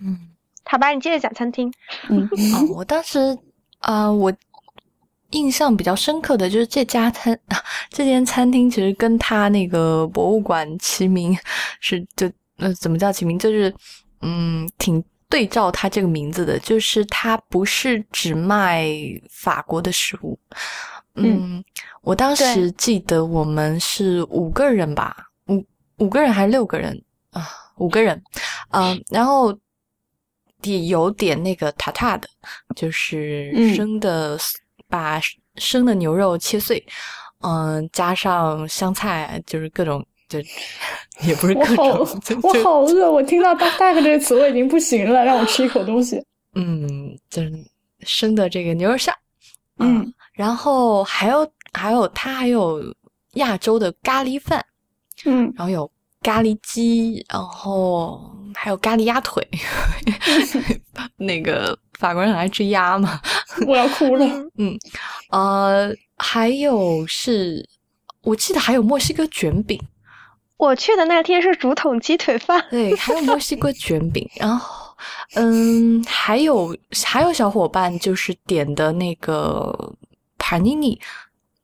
[0.00, 0.30] 嗯，
[0.68, 1.72] 好吧，你接着讲餐厅。
[2.08, 3.36] 嗯， 哦，我当时
[3.80, 4.32] 啊，我
[5.30, 7.38] 印象比较深刻的就是这家餐，
[7.90, 11.36] 这间餐厅其实跟他那个博物馆齐名，
[11.80, 13.38] 是就呃，怎么叫齐名？
[13.38, 13.74] 就是
[14.20, 15.02] 嗯，挺。
[15.30, 18.88] 对照他这个名字的，就是他不是只卖
[19.30, 20.38] 法国的食物。
[21.16, 21.62] 嗯，
[22.00, 25.14] 我当时记得我们是五个人吧，
[25.48, 25.62] 五
[25.98, 26.98] 五个人还是六个人
[27.32, 27.46] 啊？
[27.76, 28.18] 五个人，
[28.70, 29.54] 嗯，然后
[30.62, 32.28] 也有点那个塔塔的，
[32.74, 34.38] 就是生的，
[34.88, 35.20] 把
[35.56, 36.84] 生的牛肉切碎，
[37.40, 40.04] 嗯，加上香菜，就是各种。
[40.28, 40.38] 就
[41.26, 42.06] 也不是各种，
[42.42, 46.22] 我好饿，我听到大大概这个词我已经不行了，让我吃一口东西。
[46.54, 47.50] 嗯，就是
[48.00, 49.10] 生的这个牛肉馅，
[49.78, 52.94] 嗯，然后还有还有它还有
[53.36, 54.62] 亚洲的咖喱饭，
[55.24, 55.90] 嗯，然后有
[56.28, 58.20] 咖喱鸡，然后
[58.54, 59.42] 还有咖喱鸭腿，
[61.16, 63.18] 那个法国人很爱吃鸭嘛，
[63.66, 64.26] 我要哭了。
[64.60, 64.76] 嗯，
[65.30, 67.66] 呃，还有是
[68.24, 69.80] 我记得还有墨西哥卷饼。
[70.58, 74.94] 我去的那天是竹筒鸡腿饭，对，还有墨西哥卷饼，然后，
[75.32, 76.76] 嗯，还有
[77.06, 79.96] 还有小伙伴就是点的那个
[80.36, 81.00] 帕尼尼，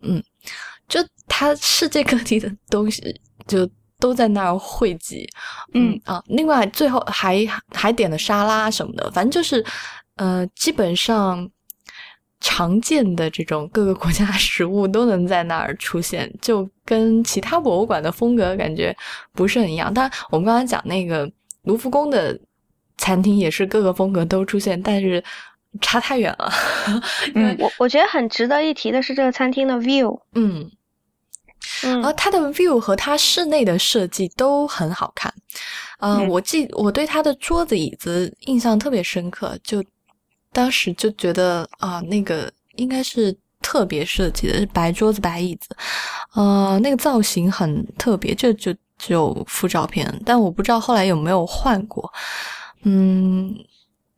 [0.01, 0.25] 嗯，
[0.89, 3.69] 就他世界各地的东西就
[4.05, 5.27] 都在那儿汇集，
[5.73, 9.65] 嗯啊，另外最后还还点了沙拉什么的，反正就是，
[10.17, 11.51] 呃，基本上。
[12.47, 18.95] 常见的这种各个国家食物都能在那儿出现，就跟其他博物馆的风格感觉
[19.33, 19.95] 不是很一样。
[19.95, 21.31] 当然，我们刚才讲那个
[21.63, 22.39] 卢浮宫的
[22.99, 25.25] 餐厅也是各个风格都出现，但是
[25.81, 26.53] 差太远了。
[27.35, 30.71] 嗯，我我觉得很值得一提的是这个餐厅的 view，嗯
[31.83, 35.33] 嗯，而它的 view 和它室内的设计都很好看。
[36.01, 39.85] 嗯，我记我对它的桌子椅子印象特别深刻，就。
[40.57, 45.77] 当时就觉得啊，那个应该是特别设计的，是白桌子白椅子，
[46.35, 52.09] 呃，那个造型很特别，就就只有附照片，但我不知道后来有没有换过。
[52.85, 53.53] 嗯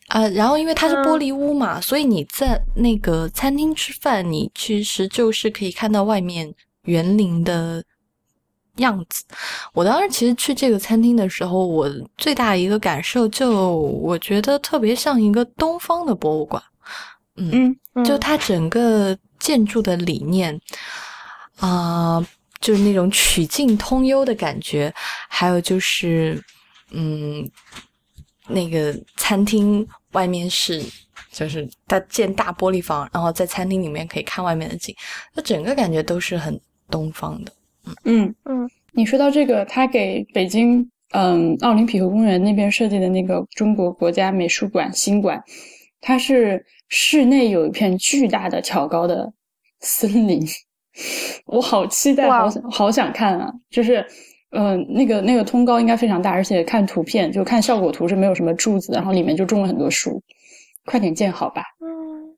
[0.09, 6.55] 啊，然后因为它是玻璃屋嘛，所以你在那个餐厅吃饭，你其实就是可以看到外面
[6.87, 7.85] 园林的。
[8.79, 9.25] 样子，
[9.73, 16.63] 我当时其实去这个餐厅的时候，我最大的一个感受就我觉得特别像一个东方的博物馆，
[17.37, 17.75] 嗯，
[18.05, 20.61] 就它整个建筑的理念
[21.59, 22.23] 啊，
[22.61, 24.93] 就是那种曲径通幽的感觉，
[25.27, 26.39] 还有就是，
[26.91, 27.51] 嗯，
[28.47, 30.85] 那个餐厅外面是
[31.33, 34.95] 就是它建大玻璃房，然后在餐厅里面可以看外面的景，
[35.33, 36.61] 那整个感觉都是很
[36.91, 37.53] 东方的。
[38.05, 45.41] 嗯嗯，你说到这个，他给北京嗯奥林匹克公园那边设计的那个中国国家美术馆新馆，
[46.01, 49.33] 它是室内有一片巨大的挑高的
[49.81, 50.45] 森林，
[51.47, 53.53] 我好期待，好想好想看啊！
[53.71, 54.05] 就是
[54.51, 60.21] 嗯，那个那个通高应该非常大，而且看图片就看效果图是没有什么柱子，然后里面就种了很多树，
[60.85, 61.63] 快点建好吧！
[61.81, 62.37] 嗯，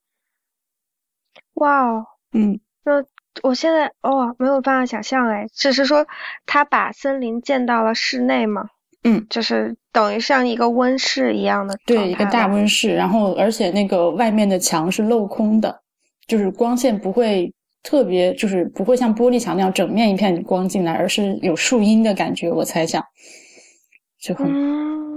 [1.54, 3.02] 哇哦，嗯，那。
[3.42, 6.06] 我现在哦没有办法想象哎，只是说
[6.46, 8.68] 他把森林建到了室内嘛，
[9.04, 15.80] 嗯，就是等于像一个温室一样的，对，一个大温室，然后而且那个外面的墙是镂空的，
[16.26, 23.02] 就是光线不会特别，就是不会像玻璃墙那样整面一片光进来，而是有树荫的感觉，我猜想，
[24.20, 24.46] 就很。
[24.46, 25.07] 哦，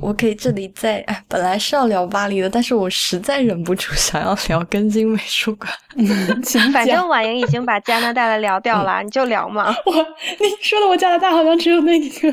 [0.00, 5.70] 我可以这里再，本来是要聊巴黎的，但是我实在忍不住想要聊根津美术馆。
[6.72, 9.74] 反正婉莹已经把加拿大的聊掉了，你就聊嘛。
[9.86, 12.30] 我你说的我加拿大好像只有那一个，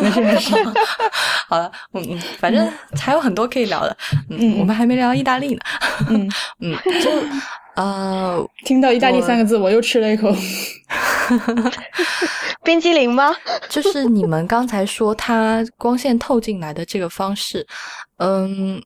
[0.00, 0.54] 没事没事。
[1.48, 3.96] 好了，嗯嗯，反正还有很多可以聊的。
[4.30, 5.60] 嗯，我们还没聊意大利呢。
[6.08, 7.10] 嗯嗯，就
[7.74, 10.34] 呃，听到意大利三个字，我又吃了一口。
[12.64, 13.34] 冰激凌吗？
[13.68, 17.66] 就是你们刚才说它光线透进来的这个方式，
[18.18, 18.80] 嗯，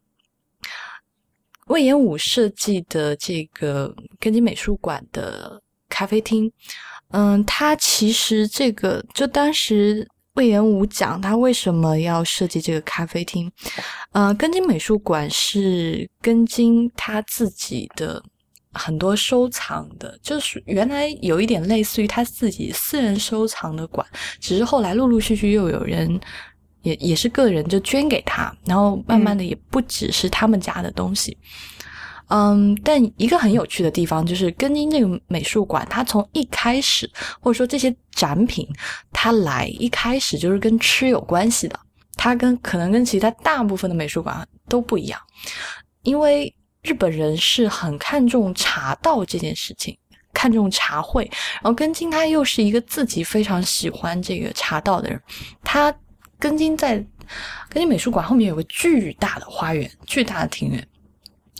[1.66, 6.50] 魏延武设计的这个根津美术馆的咖啡厅，
[7.10, 13.50] 嗯，它其实这个就当时魏延武讲他为什么要设计这个咖啡厅。
[14.12, 18.22] 呃，根津美术馆是根津他自己的
[18.76, 24.06] 很多收藏的，就是原来有一点类似于他自己私人收藏的馆，
[24.40, 26.20] 只是后来陆陆续续又有人
[26.82, 31.36] 也也是个人就捐给他，然后慢慢的也不只是他们家的东西。
[32.28, 37.08] 嗯，但一个很有趣的地方就是，根津这个美术馆，它从一开始，
[37.40, 38.68] 或者说这些展品，
[39.12, 41.78] 它来一开始就是跟吃有关系的。
[42.16, 45.20] 它跟可能跟其他大部分的美术馆都不一样，
[46.02, 46.52] 因为
[46.86, 49.98] 日本人是很看重茶道这件事情，
[50.32, 51.28] 看重茶会。
[51.54, 55.20] 然后根津他又是一个自己非常喜欢这个茶道的人，
[55.64, 55.92] 他
[56.38, 56.94] 根津在
[57.68, 60.88] 根津美术馆后面有个巨大的花园，巨大的庭院。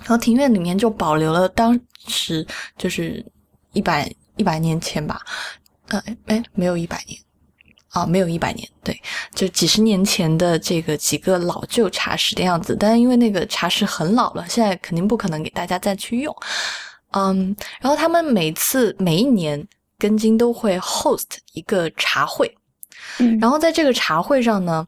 [0.01, 2.47] 然后庭院里面就保留了当时
[2.79, 3.25] 就是
[3.73, 5.21] 一百一百年前吧，
[5.89, 7.19] 呃，哎，没有一百年，
[7.97, 9.01] 啊，没有一百年，对，
[9.35, 12.77] 就几十年前的这个几个老旧茶室的样子。
[12.79, 16.37] 但是因为那个茶室很老了，现在肯定不可能给大家再去用。
[17.13, 19.67] 嗯，然后他们每次每一年
[19.99, 22.55] 根津都会 host 一个茶会，
[23.19, 24.87] 嗯，然后在这个茶会上呢，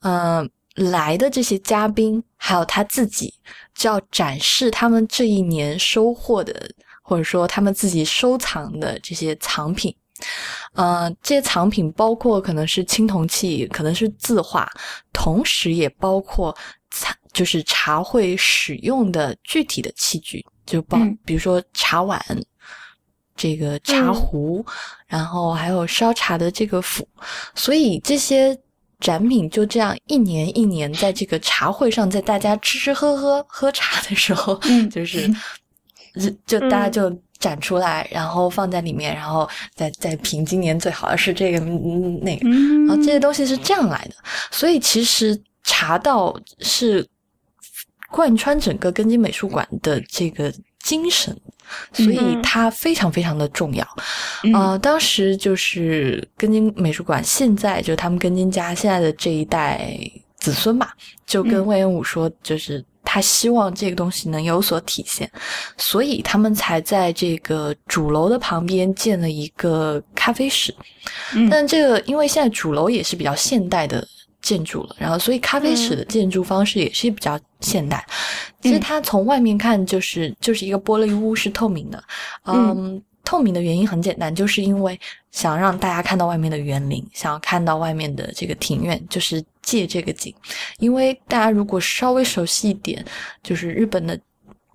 [0.00, 0.46] 呃。
[0.76, 3.34] 来的这些嘉宾，还有他自己，
[3.74, 6.70] 就要展示他们这一年收获的，
[7.02, 9.94] 或者说他们自己收藏的这些藏品。
[10.74, 14.70] 呃，这些藏品包括可能是青铜器，可能是字画，
[15.12, 16.56] 同时也包括
[16.90, 22.20] 茶，就是茶会使用的具体的器具，就包，比如说茶碗、
[23.36, 24.64] 这个茶壶，
[25.06, 27.06] 然后还有烧茶的这个釜，
[27.54, 28.58] 所以这些。
[29.00, 34.60] 展品就这样一年一年在这个茶会上，在大家吃吃喝喝喝茶的时候，
[34.90, 35.34] 就是，
[36.44, 37.10] 就大家就
[37.40, 44.14] 展出来，然后放在里面，然后再再评今年最好的是这个那个，然后这些东西是这样来的。
[44.52, 47.04] 所以其实茶道是
[48.12, 50.52] 贯穿整个根津美术馆的这个
[50.84, 51.36] 精神。
[51.92, 53.86] 所以它非常非常的重要，
[54.52, 59.96] 呃，当时就是根津美术馆，现在就他们根津家现在的这一代
[60.40, 60.92] 子孙吧，
[61.26, 65.30] 就跟魏延武说，就是他希望这个东西能有所体现，
[65.76, 70.74] 所以他们才在这个主楼的旁边建了一个咖啡室。
[71.50, 74.06] 但这个因为现在主楼也是比较现代的。
[74.42, 78.02] 建筑了，然后所以咖啡室的建筑方式也是比较现代。
[78.62, 82.02] 其实它从外面看就是就是一个玻璃屋，是透明的。
[82.46, 83.00] 嗯，
[83.30, 84.98] 透明的原因很简单，就是因为
[85.30, 90.34] 想让大家看到外面的园林，想要看到外面的这个庭院，就是借这个景。
[90.80, 93.04] 因为大家如果稍微熟悉一点，
[93.40, 94.18] 就是日本的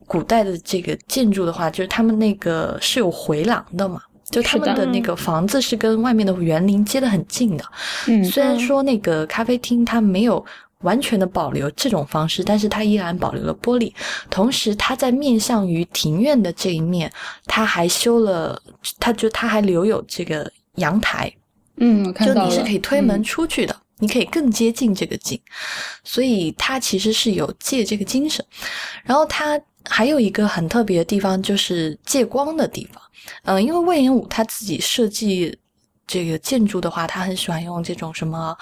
[0.08, 4.02] 古代的这个建筑的话，就是他们那个是有回廊的嘛。
[4.32, 7.66] 就他们的那个房子是跟外面的园林接得很近的，
[8.08, 10.44] 嗯，虽然说那个咖啡厅它没有
[10.82, 13.92] 完全的保留这种方式，但是它依然保留了玻璃。
[14.30, 17.12] 同时，它在面向于庭院的这一面，
[17.46, 18.62] 它还修了，
[19.00, 21.34] 它就它还留有这个阳台，
[21.78, 25.40] 嗯，就你是可以推门出去的，你可以更接近这个景，
[26.04, 28.46] 所以它其实是有借这个精神。
[29.04, 33.02] 然后它还有一个很特别的地方，就是借光的地方。
[33.44, 35.58] 嗯，因为魏延武他自己设计
[36.06, 38.56] 这个建筑的话，他很喜欢用这种什么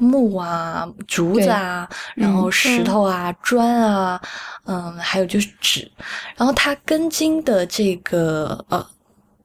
[0.00, 4.20] 木啊、竹子啊，然后石头啊、砖啊，
[4.64, 5.88] 嗯，还有就是纸。
[6.36, 8.84] 然后它根茎的这个呃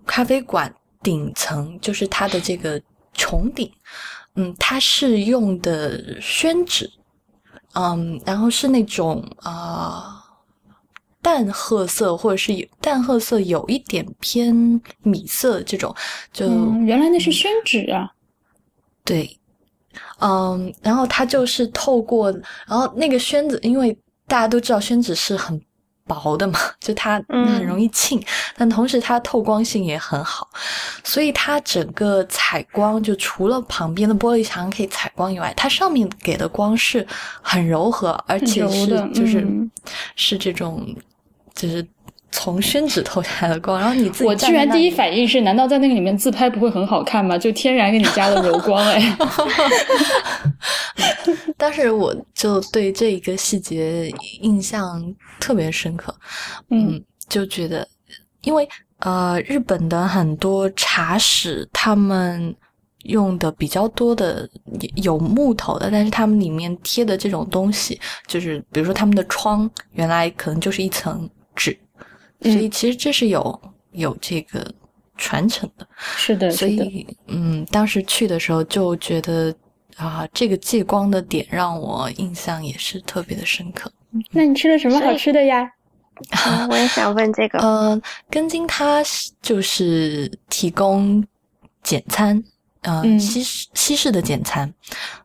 [0.06, 2.82] 咖啡馆顶层，就是它的这个
[3.16, 3.72] 穹顶，
[4.36, 6.90] 嗯，它是用的宣纸，
[7.74, 10.22] 嗯，然后是那种啊。
[11.22, 15.92] 淡褐色，或者是淡褐色，有一点偏米色这种，
[16.32, 16.48] 就
[16.86, 18.12] 原来那是宣纸啊。
[19.04, 19.36] 对，
[20.20, 22.32] 嗯，然后它就是透过，
[22.68, 23.98] 然后那个宣纸，因为
[24.28, 25.60] 大家都知道宣纸是很
[26.06, 28.22] 薄的嘛，就它很容易沁，
[28.58, 30.48] 但同时它透光性也很好，
[31.04, 37.06] 所以它整个采光就除了旁边的玻璃墙可以采光以外，它上面给的光是
[37.42, 39.48] 很柔和，而且是就是
[40.16, 40.96] 是这种。
[41.56, 41.82] 就是
[42.36, 47.38] 从宣纸透下来的光，然后你自己我居然第一反应是，难道在那个里面自拍不会很好看吗？
[47.38, 49.18] 就天然给你加了柔光哎。
[51.56, 55.02] 当时我就对这一个细节印象
[55.40, 56.14] 特别深刻，
[56.72, 57.88] 嗯，就觉得，
[58.42, 58.68] 因为
[59.00, 62.54] 呃，日本的很多茶室，他们
[63.04, 64.48] 用的比较多的
[64.98, 71.30] 有木头的，但是他们里面贴的这种东西，就是比如说他们的窗，原来可能就是一层。
[71.56, 71.80] 纸，
[72.52, 74.66] 所以其实这是有有这个
[75.18, 75.88] 传承的，
[76.18, 79.56] 是的，所以嗯，当时去的时候就觉得
[79.96, 83.92] 啊，这个借光的点让我印象也是特别的深刻。
[84.32, 85.70] 那你吃了什么好吃的呀？
[86.70, 87.60] 我也想问这个。
[87.60, 89.04] 嗯，根津它
[89.42, 91.22] 就是提供
[91.84, 92.42] 简餐，
[92.84, 94.74] 嗯，西式西式的简餐，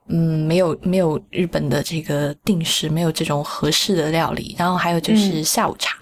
[0.09, 4.57] 嗯，没有没有日本的这个定时，没有这种合适的料理。
[4.59, 5.97] 然后还有就是下午茶，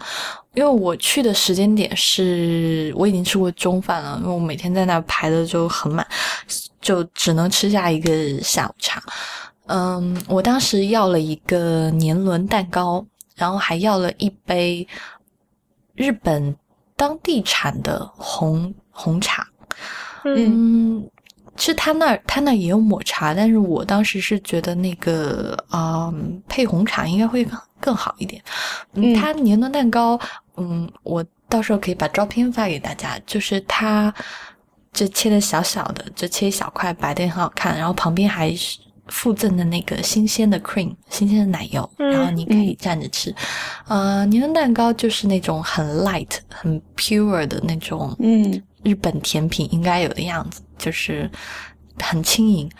[0.58, 6.06] 因为我去的时间点是我已经吃过中饭了，因为我每天在那排的就很满，
[6.80, 9.02] 就只能吃下一个下午茶。
[9.66, 13.06] 嗯，我当时要了一个年轮蛋糕。
[13.38, 14.84] 然后还要了一杯
[15.94, 16.56] 日本
[16.96, 19.46] 当地产的红红茶，
[20.24, 21.08] 嗯，
[21.56, 26.12] 其实他那儿他那也有抹茶，但是我当时是觉得那个啊
[26.48, 27.46] 配红茶应该会
[27.78, 28.42] 更好一点。
[28.94, 30.18] 嗯，他年轮蛋糕，
[30.58, 34.12] 嗯，我到时候可以把照片发给大家，就是它
[34.92, 38.78] 就切的小小的，就切一小块，白的很好看，然后旁边还是。
[39.10, 43.34] 附赠的那个新鲜的 cream，新鲜的奶油，然后你可以蘸着吃。
[43.86, 51.30] 呃，年轮蛋糕就是那种很 light、很 pure 的那种，嗯，日本甜品应该有的样子，就是
[51.98, 52.70] 很轻盈。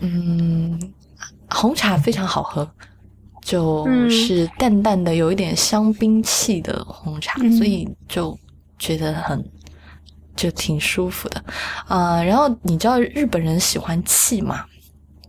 [0.00, 0.92] 嗯，
[1.48, 2.68] 红茶非常好喝，
[3.42, 8.38] 就是淡淡的有一点香槟气的红茶，所以就
[8.78, 9.44] 觉得很
[10.34, 11.44] 就挺舒服的。
[11.86, 14.64] 啊，然后你知道日本人喜欢气嘛？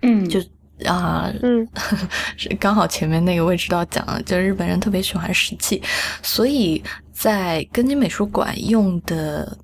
[0.03, 0.39] 嗯，就
[0.85, 1.67] 啊，嗯，
[2.37, 5.81] 是 刚好前面那个位置都要讲了，就日本人特别喜欢食器，
[6.21, 9.57] 所以在根津美术馆用的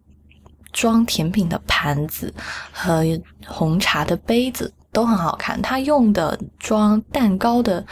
[0.72, 2.34] 装甜品的盘子
[2.72, 3.04] 和
[3.45, 5.62] 红茶的杯子都很好看。
[5.62, 7.86] 他用的装蛋糕的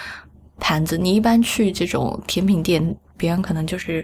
[0.59, 4.03] 盘子，你一般去这种甜品店，别人可能就是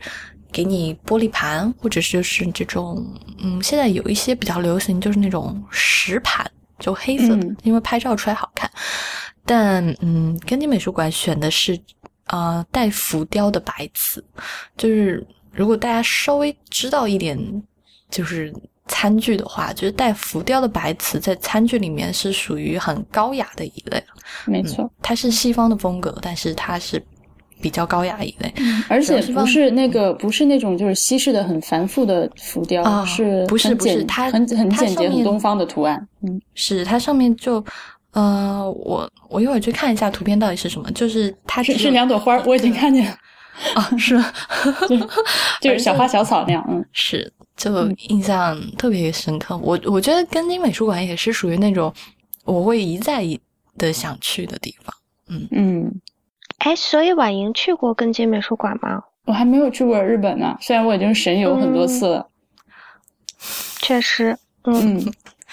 [0.52, 3.06] 给你玻璃盘，或者是就是这种，
[3.40, 6.50] 嗯，现在有一些比较流行，就是那种石盘。
[6.80, 8.70] 就黑色的，因为拍照出来好看。
[9.46, 11.80] 但嗯，根津美术馆选的是
[12.26, 14.22] 啊带浮雕的白瓷，
[14.76, 17.38] 就是如果大家稍微知道一点，
[18.10, 18.54] 就是
[18.88, 24.04] 餐具的话，就是带浮雕的白瓷在餐具里面是属于很高雅的一类。
[24.46, 27.04] 没错，它是西方的风格，但是它是。
[27.62, 28.54] 比较高雅一类，
[28.90, 37.64] 而且不是那个不是那种就是西式的很繁复的浮雕，是不是不是它很很简洁很东方的图案，嗯，是它上面就
[38.12, 43.18] 呃我我一会儿去看一下图片到底是什么，就是它是是两朵花，我已经看见了。
[43.76, 44.22] 啊，是
[45.62, 49.58] 就是小花 小草那样，嗯，是就印象特别深刻。
[49.58, 51.94] 我我觉得根津美术馆也是属于那种
[52.46, 53.24] 我会一再
[53.78, 54.96] 的想去的地方，
[55.28, 56.02] 嗯嗯。
[56.60, 59.04] 哎，所以婉莹去过根津美术馆吗？
[59.26, 62.28] 我还没有去过日本呢，虽然我已经神游很多次了。
[63.80, 65.02] 确实，嗯，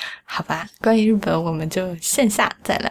[0.24, 2.90] 好吧，关于日本，我们就线下再聊，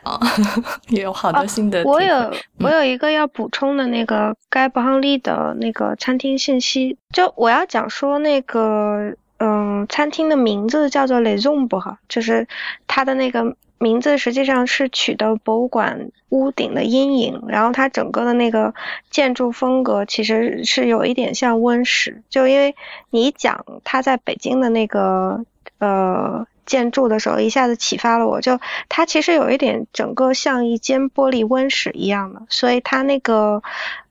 [0.90, 1.84] 也 有好多新的。
[1.84, 12.48] 我有我有一个要补充的那个该不亨利的那个餐厅信息，就我要讲说那个，嗯，餐厅的名字叫做 Le Zombo 哈，就是
[12.88, 13.56] 它的那个。
[13.82, 18.74] 名字实际上是取的博物馆屋顶的阴影，然后它整个的那个
[19.10, 22.76] 建筑风格其实是有一点像温室，就因为
[23.10, 25.46] 你讲它在北京的那个
[25.78, 33.62] 呃建筑的时候，一下子启发了我，就它其实有一点整个像一间玻璃温室一样的，所以它那个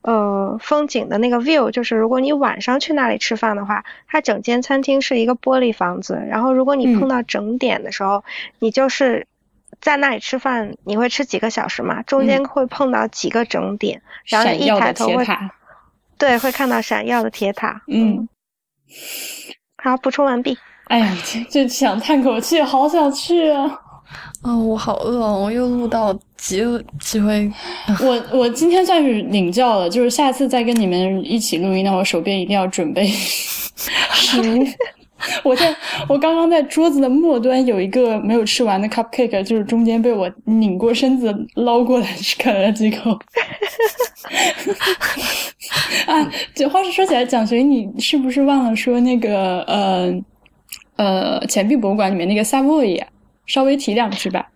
[0.02, 8.24] 呃风景的那个 view，就是如果你晚上去那里吃饭的话，它整间餐厅是一个玻璃房子，然后如果你碰到整点的时候，
[8.59, 9.26] 你就是。
[9.80, 12.02] 在那里吃饭，你会吃几个小时嘛？
[12.02, 15.24] 中间会碰到几个整点，然后一抬头会，
[16.16, 17.82] 对，会看到闪耀的铁塔。
[17.86, 18.28] 嗯，
[19.76, 20.59] 好，补充完毕。
[20.89, 21.16] 哎呀，
[21.51, 23.70] 就想叹口气，好想去啊！
[24.43, 26.62] 啊，我好饿，我又录到几
[26.98, 27.51] 几回。
[28.01, 34.65] 我我今天算是领教了，就是下次再跟你们一起录音，那我手边一定要准备食物。
[35.43, 35.74] 我在
[36.09, 42.06] 我刚刚在桌子的末端有一个没有吃完的 cupcake，就是中间被我拧过身子捞过来
[42.39, 43.10] 啃了几口。
[46.06, 50.15] 啊，这话是说起来，蒋随，你是不是忘了说那个呃
[50.99, 53.07] 呃钱币博物馆里面那个 Savoy，
[53.47, 54.51] 稍微提两句吧？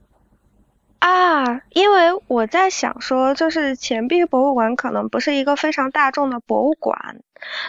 [0.99, 7.23] 啊，因为我在想说，就是钱币博物馆可能不是一个非常大众的博物馆，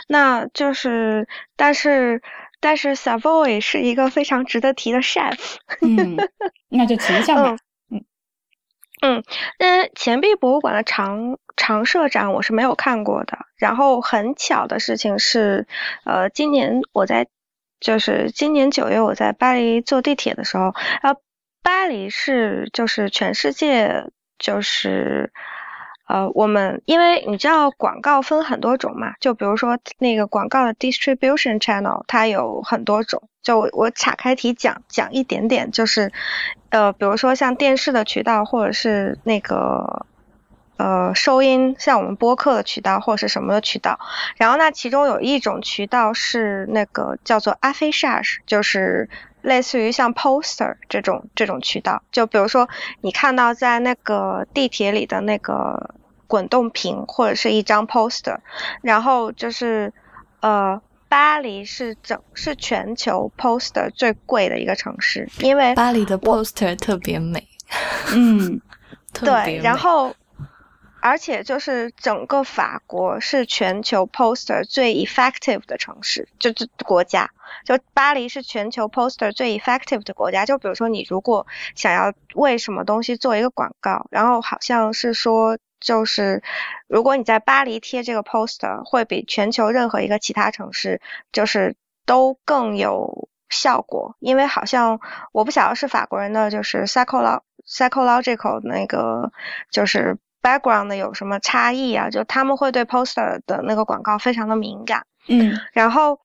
[0.10, 2.22] 那就是但是。
[2.66, 5.38] 但是 Savoy 是一个非常值得提的 chef，
[5.82, 6.16] 嗯，
[6.70, 7.58] 那就提一下吧。
[7.92, 8.06] 嗯
[9.02, 9.24] 嗯，
[9.60, 13.38] 那钱币博物馆的常常设展我是没有看过的。
[13.58, 15.68] 然后很巧的事情是，
[16.06, 17.28] 呃，今年我在
[17.84, 21.18] 就是今年九月我在巴黎坐地铁的时候，呃，
[21.62, 24.06] 巴黎是就是全世界
[24.40, 25.34] 就是
[26.08, 36.14] 呃我们因为你知道广告分很多种嘛，就比如说那个广告的 distribution channel 它有很多种，就我我岔开题讲讲一点点，就是
[36.70, 40.06] 呃比如说像电视的渠道或者是那个。
[40.84, 43.98] 呃，收音像我们播客的渠道或者是什么的渠道，
[44.36, 49.10] 然后那其中有一种渠道是那个叫做 affichage，就是
[49.42, 52.04] 类似于像 poster 这种这种渠道。
[52.12, 52.68] 就比如说
[53.00, 55.96] 你看到在那个地铁里的那个
[56.28, 58.40] 滚动屏或者是一张 poster，
[58.82, 59.94] 然后就是
[60.42, 67.48] 呃，巴黎是整是全球 poster 最贵的一个城市，因为巴黎的 poster 特别美。
[68.14, 68.60] 嗯，
[69.24, 70.14] 对，然后。
[71.04, 77.30] 而且就是整个法国是全球 poster 最 effective 的城市，就这国家，
[77.66, 80.46] 就巴黎是全球 poster 最 effective 的国家。
[80.46, 86.42] 就比如说你如果想要为什么东西做一个广告，然后好像是说，就是
[86.88, 91.02] 如果你在巴黎贴这个 poster，会比全球任何一个其他城市
[91.34, 91.76] 就是
[92.06, 95.02] 都更有效果，因为好像
[95.34, 99.34] 我不晓得是法国人的就是 psychological 那个
[99.70, 100.18] 就是。
[100.44, 102.10] Background 有什么差异啊？
[102.10, 106.20] 就他们会对 poster 的那个广告非常的敏感，嗯，然后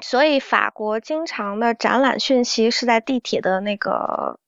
[0.00, 4.38] 所以法国经常的展览讯息是在地铁的那个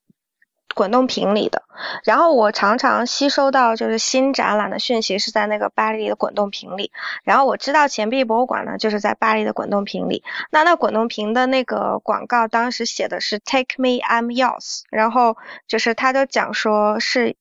[0.75, 1.65] 滚动屏里的，
[2.05, 6.91] 然后我常常吸收到就是新展览的讯息是在那个巴黎的滚动屏里，
[7.25, 17.37] 然后我知道钱币博物馆呢就是在巴黎的滚动屏里，那那滚动屏的那个广告当时写的是 Take me, I'm yours，然后就是他就讲说是。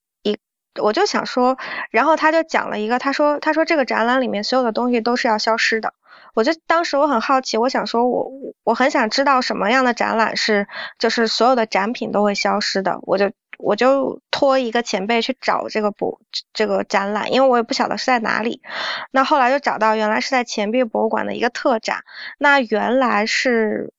[0.81, 1.57] 我就想说，
[1.91, 5.93] 然后他就讲了一个，他说，他说这个展览里面所有的东西都是要消失的。
[6.33, 8.31] 我就当时我很好奇，我想说，我
[8.63, 10.67] 我很想知道什么样的展览是，
[10.97, 12.99] 就是所有的展品都会消失的。
[13.03, 16.19] 我就我就托一个前辈去找这个博
[16.53, 18.61] 这个展览，因为我也不晓得是在哪里。
[19.11, 22.03] 那后来就找到，原来是在钱币博物馆的一个特展。
[22.39, 23.93] 那原来是。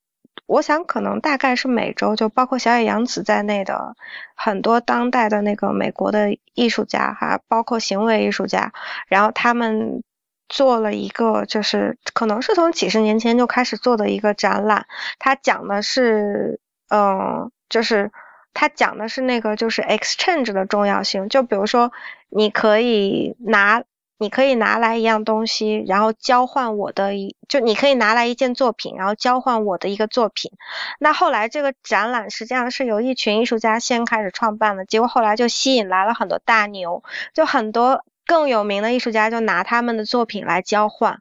[0.47, 3.97] 我想可能大概是美洲，就包括小野洋子在内的
[4.35, 8.73] 很多当代的那个美国的艺术家哈，包括行为艺术家，
[9.09, 10.03] 然后他们
[10.49, 14.87] 做了一个，就是可能是从几十年前就开始做的一个展览。
[15.19, 16.61] 他讲的是，
[16.91, 18.13] 嗯，就是
[18.53, 21.29] 他讲的是那个就是 exchange 的重要性。
[21.31, 21.91] 就比如说，
[22.29, 23.83] 你可以拿。
[24.17, 30.53] 你可以拿来一样东西，然后交换我的一，就你可以拿来一件作品，然后交换我的一个作品。
[31.01, 37.03] 那后来这个展览实际上是由一群艺术家先开始创办的，结果后来就吸引来了很多大牛，
[37.35, 41.21] 就很多更有名的艺术家就拿他们的作品来交换，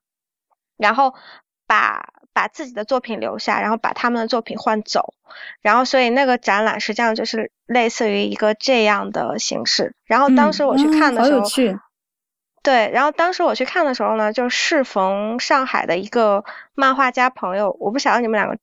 [0.77, 1.15] 然后
[1.65, 5.15] 把把自己的作品留下，然后把他们的作品换走，
[5.61, 9.95] 然后所以那个展览实际上就是类似于一个这样的形式。
[10.05, 11.81] 然后当时我去看的时候。
[12.63, 18.57] 对，然后当时我去看的时候呢，就适逢上海的一个漫画家朋友，我不晓得你们两个，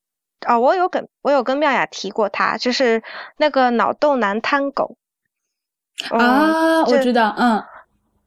[0.47, 3.03] 哦，我有跟我有跟妙雅提过他，就是
[3.37, 4.97] 那个脑洞男滩狗。
[6.09, 7.63] 啊，我知道，嗯，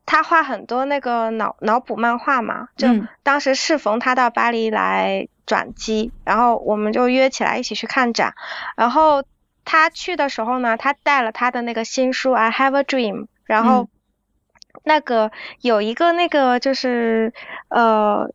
[0.05, 2.87] 他画很多那个脑脑补漫画嘛，就
[3.23, 8.35] 当时适逢他到巴黎来转机，然后我们就约起来一起去看展，
[8.77, 9.23] 然后
[9.65, 13.89] 他去的时候呢，他带了他的那个新书《I Have a Dream》，然后。
[14.83, 15.31] 那个
[15.61, 17.31] 有一个那个就是
[17.69, 18.29] 呃，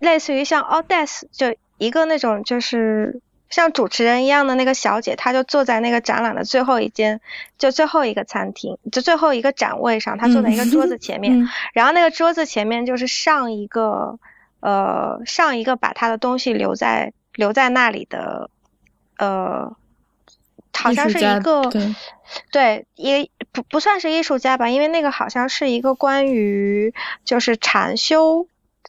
[0.00, 7.20] 类似于像 a u d a c e 就一个那种就是像主持人一样的那个小姐，她就坐在那个展览的最后一间，
[7.58, 14.18] 就最后一个餐厅，就最后一个展位上，她坐在一个桌子前面，然后那个桌子前面就是上一个
[14.60, 18.50] 呃上一个把她的东西留在留在那里的
[19.16, 19.76] 呃。
[20.78, 21.62] 好像是一个，
[22.50, 26.94] 对，也不不算是艺术家吧，因为那个好像是一个关于
[27.24, 28.46] 就是禅修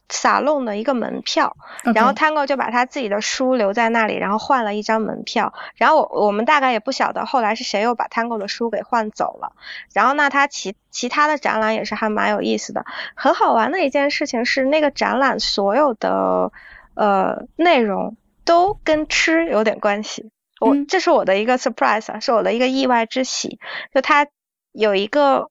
[0.08, 1.56] 撒弄的一个门票，
[1.94, 9.52] 然后 Tango 就把他自己的书留在那里，然后换了一张门票，然后我我们大概也不晓得后来是谁又把 Tango 的书给换走了，
[9.92, 12.84] 然后那他其其他的展览也是还蛮有意思的，
[13.14, 16.52] 很好玩的一件事情是那个展览所有的
[16.94, 20.30] 呃内容都跟吃有点关系。
[20.60, 23.58] 我这是我的一个 surprise 啊，是我的一个意外之喜。
[23.92, 24.28] 就他
[24.72, 25.50] 有一个，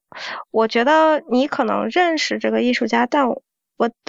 [0.50, 3.42] 我觉得你可能认识这个艺术家，但我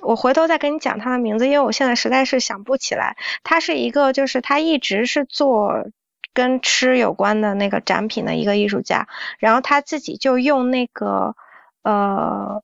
[0.01, 3.17] 我回头再跟你讲他的名字，因为我现在实在是想不起来。
[3.43, 5.87] 他是一个，就是他一直是做
[6.33, 9.07] 跟吃有关的那个展品的一个艺术家，
[9.39, 11.35] 然后他自己就用那个
[11.83, 12.61] 呃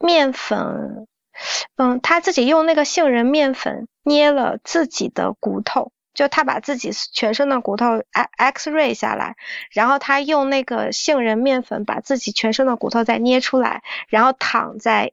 [0.00, 1.06] 面粉，
[1.76, 5.90] 嗯，他自己用那个杏仁面粉捏了自己的骨头。
[6.18, 8.02] 就他把自己全身的骨头
[8.36, 9.36] X ray 下来，
[9.70, 15.12] 然后他用那个杏仁面粉把自己全身的骨头再捏出来，然后躺在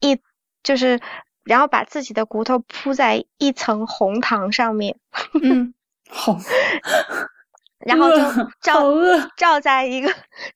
[0.00, 0.20] 一
[0.62, 1.00] 就是
[1.44, 4.98] 然后把自己的骨头铺在一层红糖上面。
[5.42, 5.72] 嗯，
[6.10, 6.36] 好。
[7.80, 8.18] 然后就
[8.60, 8.92] 照
[9.36, 10.10] 照在一个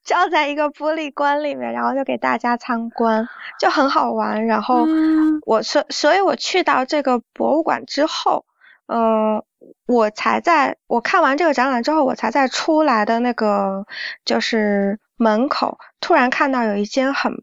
[0.05, 3.27] 照在一个玻璃棺里面，然后就给大家参观，
[3.59, 4.47] 就很好玩。
[4.47, 4.87] 然后
[5.47, 8.45] 我所所以，我去到这个博物馆之后，
[8.87, 9.43] 嗯，
[9.87, 13.87] 我才在我看完这个展览之后，我才在出来的那个
[14.25, 17.35] 就是门口，突然看到有一间很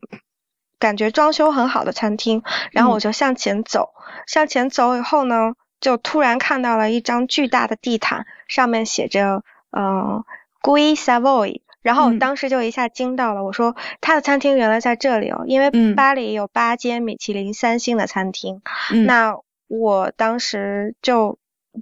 [0.79, 3.89] 感觉装修很好的餐厅，然后我就向前走，
[4.27, 9.43] 向前走以后呢，就突然看到了一张巨大的地毯，上面写着。
[9.77, 10.23] 嗯
[10.61, 18.61] ，Gui Savoy，然后我当时就一下惊到了，我说他的餐厅原来在这里哦，因为巴黎有八间米其林三星的餐厅，
[19.05, 19.35] 那
[19.67, 21.37] 我当时就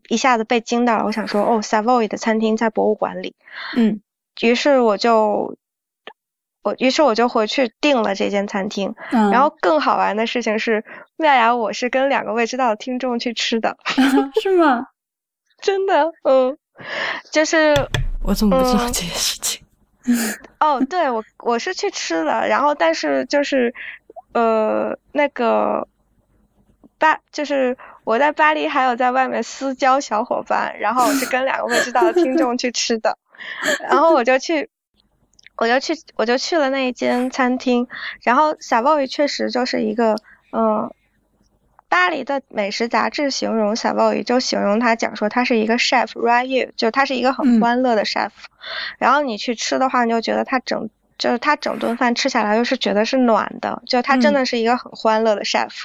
[0.07, 3.35] 一下子被惊到了，我想说哦，Savoy 的餐厅在博物馆里，
[3.75, 4.01] 嗯，
[4.41, 5.57] 于是我就
[6.61, 10.83] 我于是我就回去订了这间餐厅，然后更好玩的事情是，
[11.17, 13.77] 妙雅我是跟两个未知道的听众去吃的，
[14.41, 14.87] 是吗？
[15.61, 16.57] 真的，嗯。
[17.31, 17.75] 就是
[18.23, 19.63] 我怎么不知道这件事情？
[20.59, 23.71] 哦，对我我是去吃了，然后但是就是
[24.33, 25.87] 呃那个
[26.97, 33.17] 爸就是我在巴黎还有在外面私交小伙伴，然后我是跟两个未知道的听众去吃的，
[33.89, 34.69] 然后我就去
[35.57, 37.87] 我就去我就去了那一间餐厅，
[38.21, 40.15] 然后小鲍鱼确实就是一个
[40.51, 40.91] 嗯。
[41.89, 48.31] 巴黎的美食杂志形容小鲍鱼，就形容他讲说他是一个 chef here，就他是一个很欢乐的 chef。
[48.97, 50.89] 然后你去吃的话，你就觉得他整
[51.19, 55.83] 就是他整顿饭吃下来又是觉得是暖的，就他真的是一个很欢乐的 chef。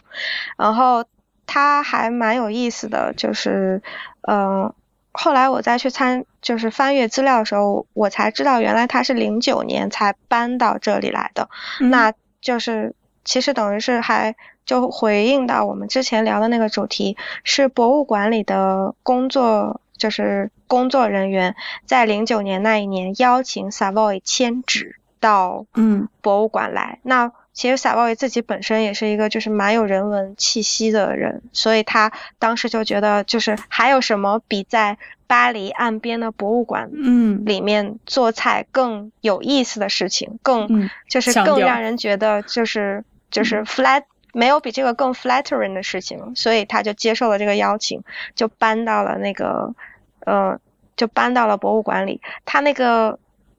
[0.57, 1.05] 然后
[1.49, 3.83] 他还蛮有意思的，就是
[4.21, 4.73] 嗯，
[5.11, 11.49] 后来我再去参就是翻阅资料的时候，我才知道原来他是零九年才搬到这里来的。
[11.81, 12.95] 那就是
[13.25, 14.37] 其实等于是还。
[14.69, 21.57] 就回应到我们之前聊的那个主题，是博物馆里的工作，就是工作人员
[21.87, 26.99] 在零九年那一年邀请 Savoy 迁址到嗯博物馆来。
[27.03, 44.05] 那其实 Savoy 自己本身也是一个就是蛮有人文气息的人，所以他当时就觉得就是还有什么比在巴黎岸边的博物馆嗯里面做菜更有意思的事情，更就是更让人觉得就是就是 flat。
[44.35, 48.05] 没有比这个更 flattering 的事情，所以他就接受了这个邀请，
[48.37, 49.75] 就搬到了那个，
[50.21, 50.61] 呃，
[50.97, 52.21] 就搬到了博物馆里。
[52.45, 53.19] 他那个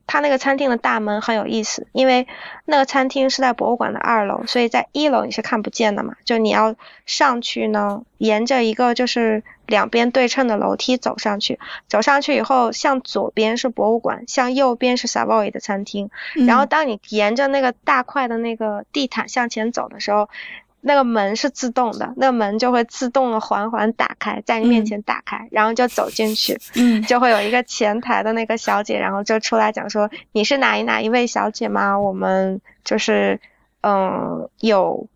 [0.09, 2.27] 他那个餐厅的大门很有意思，因为
[2.65, 6.15] 那个餐厅是在博物馆的二楼，所以在一楼你是看不见的嘛。
[6.25, 6.75] 就你要
[7.05, 16.09] 上去呢，沿着一个就是两边对称的楼梯走上去，走上去以后，向左边是博物馆，向右边是 Savoy 的餐厅。
[16.47, 20.27] 然后当你沿着那个大块的那个地毯向前走的时候，
[20.81, 31.99] 那个门是自动的，那个门就会自动的缓缓打开，在你面前打开，然后就走进去，嗯，就会有一个前台的那个小姐，然后就出来讲说你是哪一哪一位小姐吗？
[31.99, 33.39] 我们就是
[33.81, 35.07] 嗯有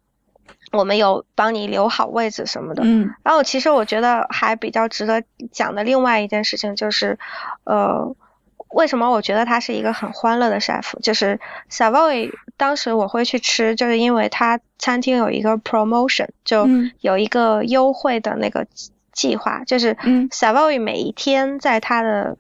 [0.71, 7.17] 我们有帮你留好位置什么的，嗯，然后其实我觉得还比较值得讲的另外一件事情就是，
[7.63, 8.15] 呃。
[8.73, 10.99] 为什么我觉得他是一个很欢乐的 chef？
[11.01, 11.39] 就是
[11.69, 16.67] Savoy，当时我会去吃，就是因为他餐厅有一个 promotion，就
[16.99, 18.65] 有一个优惠的那个
[19.11, 19.95] 计划，就是
[20.31, 22.37] Savoy 每一天在他的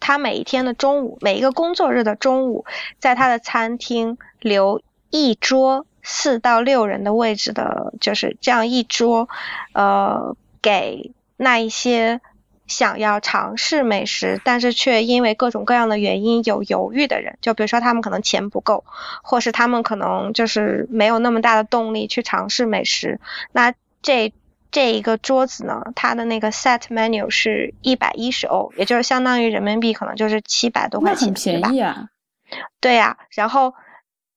[0.00, 2.64] 他每一天的中午，每一个工作日的中午，
[2.98, 9.28] 在他的餐厅留一桌四到六人的位置的，就是这样一桌，
[9.72, 12.20] 呃，给那一些。
[12.66, 18.84] 想要尝试美食，但是却因为各种各样的原因有犹豫的人，就比如说他们可能钱不够，
[19.22, 23.20] 或是他们可能就是没有那么大的动力去尝试美食。
[23.52, 23.72] 那
[24.02, 24.32] 这
[24.70, 32.08] 这一个桌子呢，它的那个 set menu 是一百一十欧，也就是相当于人民币可能就是七百多块钱，很便宜啊。
[32.80, 33.74] 对呀，然后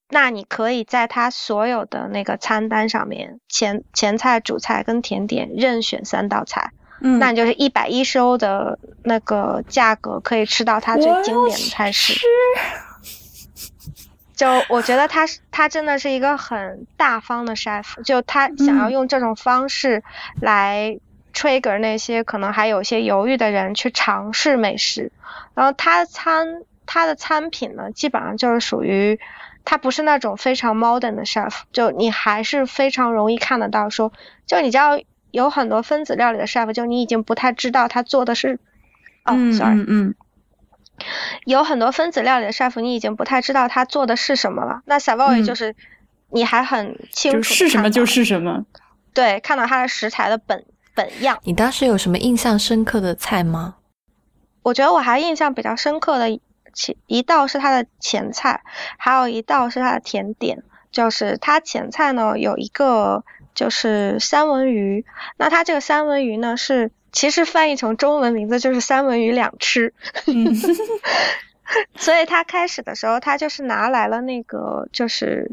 [0.07, 6.71] 那你可以在它所有的那个餐单上面，前前菜、主菜跟甜点任选三道菜。
[7.01, 12.19] 嗯，那你就是一百一十欧的那个价格，可以吃到它最经典的菜式。
[14.35, 20.01] 就我觉得他是他真的是一个很大方的 chef，就他想要用这种方式
[20.41, 20.97] 来
[21.33, 25.11] trigger 那些可能还有些犹豫的人去尝试美食。
[25.53, 29.19] 然后他的餐他的餐品呢，基本上就是属于
[29.65, 34.13] 他不是那种非常 modern 的 chef，就你还是非常容易看得到说，
[34.45, 34.97] 就你知道。
[35.31, 38.59] 有很多分子料理的 chef，就你已经不太知道他做的是
[39.25, 40.15] 哦，sorry，嗯嗯
[41.45, 44.81] 有很多分子料理的 chef，你已经不太知道他做的是什么了。
[44.85, 45.75] 那 Savoy 嗯就是
[46.29, 48.65] 你还很清楚，就是什么就是什么。
[49.13, 51.39] 对，看到它的食材的本本样。
[51.43, 53.75] 你当时有什么印象深刻的菜吗？
[54.61, 56.39] 我觉得我还印象比较深刻的
[56.73, 58.61] 前一道是它的前菜，
[58.97, 60.63] 还有一道是它的甜点。
[60.91, 63.23] 就是它前菜呢有一个
[63.59, 65.03] 就是三文鱼，
[65.35, 69.93] 那它这个三文鱼呢是其实翻译成中文名字就是三文鱼两吃，
[70.27, 70.55] 嗯。
[71.97, 75.51] 所以他开始的时候他就是拿来了那个就是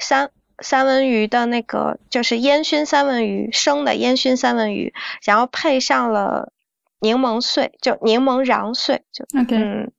[0.00, 0.30] 三。
[0.62, 6.50] 三文鱼的那个就是烟熏三文鱼，生的烟熏三文鱼，然后配上了
[6.98, 9.92] 柠檬碎，就柠檬瓤碎，就嗯，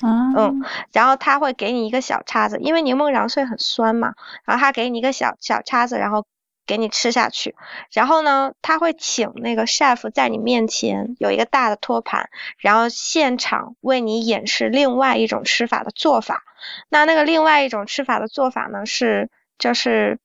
[0.00, 0.62] 啊，嗯，
[0.92, 4.12] 然后他会给你一个小叉子，因为柠檬瓤碎很酸嘛，
[4.44, 6.26] 然后他给你一个小小叉子，然后
[6.72, 7.54] 给你吃下去。
[7.90, 16.44] 然后呢，他会请那个 chef 在你面前有一个大的托盘，然后现场为你演示另外一种吃法的做法。
[16.88, 19.28] 那那个另外一种吃法的做法呢是，
[19.58, 20.18] 就是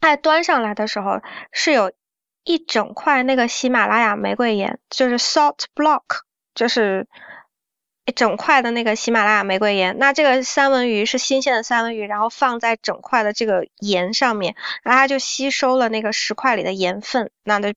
[0.00, 1.20] 在端上来的时候
[1.52, 1.92] 是有
[2.42, 6.04] 一整块那个喜马拉雅玫瑰盐，就是 salt block，
[6.54, 7.06] 就是
[8.06, 9.96] 一整块的那个喜马拉雅玫瑰盐。
[9.98, 17.72] 那这个三文鱼是新鲜的三文鱼，然后放在整块的这个盐上面，然后它就吸收了那个石块里的盐分，那就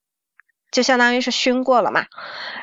[0.71, 2.05] 就相当于是熏过了嘛，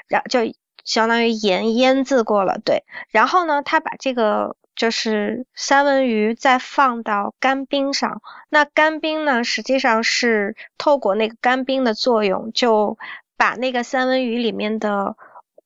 [0.09, 0.53] 然后就
[0.85, 2.85] 相当于盐腌制过了，对。
[3.11, 8.21] 然后呢，它把这个就是三文鱼再放到干冰上，
[8.51, 12.99] 那干冰呢，实际上是透过那个干冰的作用，就
[13.39, 15.17] 把那个三文鱼里面的，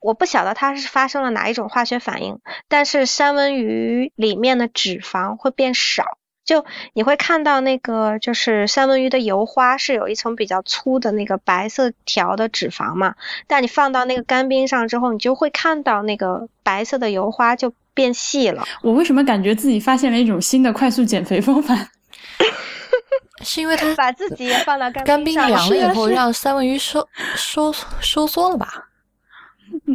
[0.00, 2.38] 我不晓得它是发生了哪一种化学反应，
[2.68, 6.18] 但是三文鱼里面的脂肪会变少。
[6.44, 6.64] 就
[6.94, 13.16] 你会看到那个，就是三文鱼的油花是有一层比较粗的那个白色条的脂肪嘛，
[13.46, 18.64] 但你放到那个干冰上之后，你就会看到那个白色的油花就变细了。
[18.82, 21.76] 我为什么感觉自己发现了一种新的快速减肥方法？
[23.44, 27.06] 是因为它把自己也放到干干冰上凉了以后，让三文鱼收
[27.36, 27.70] 收
[28.00, 28.87] 收缩了吧？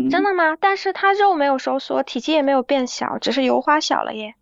[0.10, 0.56] 真的吗？
[0.60, 4.36] 但是它肉没有收缩，体积也没有变小，只是油花小了耶。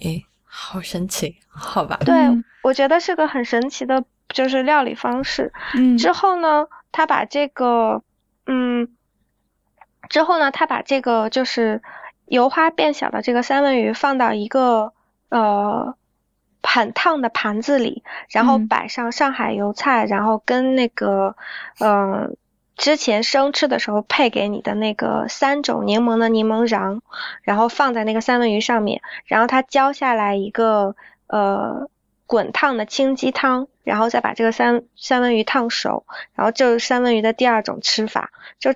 [0.00, 1.98] 诶，好神奇，好吧？
[2.04, 5.52] 对，嗯我觉得是个很神奇的，就是料理方式。
[5.74, 8.02] 嗯之后呢，他把这个，
[8.46, 8.88] 嗯，
[10.08, 11.82] 之后呢，他把这个就是
[12.26, 14.92] 油花变小的这个三文鱼放到一个
[15.30, 15.96] 呃
[16.62, 21.36] 很烫的盘子里，然后嗯摆上上海油菜，然后跟那个
[21.78, 22.30] 呃
[22.78, 27.00] 之前生吃的时候配给你的那个三种柠檬的柠檬瓤，
[27.42, 30.94] 然后放在那个三文鱼上面，然后它浇下来一个
[31.26, 31.90] 呃
[32.24, 38.30] 滚烫的清鸡汤，然后再把这个三三文鱼烫熟，然后就是三文鱼的第二种吃法，
[38.60, 38.72] 就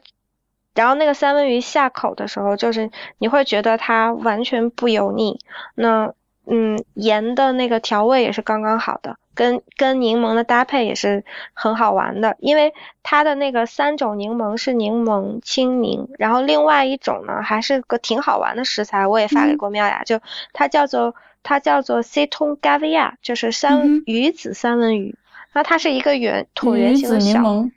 [0.74, 5.38] 然后那个三文鱼下口的时候，就是你会觉得它完全不油腻，
[5.74, 6.12] 那
[6.46, 11.24] 嗯盐的那个调味也是刚刚好的，跟跟柠檬的搭配也是
[11.54, 19.56] 很好玩的，因为它的那个三种柠檬是柠檬青柠，然后另外一种呢还是个挺好玩的食材，我也发给嗯。
[19.56, 20.20] 过妙雅，就
[20.52, 25.16] 它叫做它叫做 c e t o n gavia，就是三、嗯鱼子三文鱼，
[25.52, 27.68] 那它是一个圆椭圆形的小。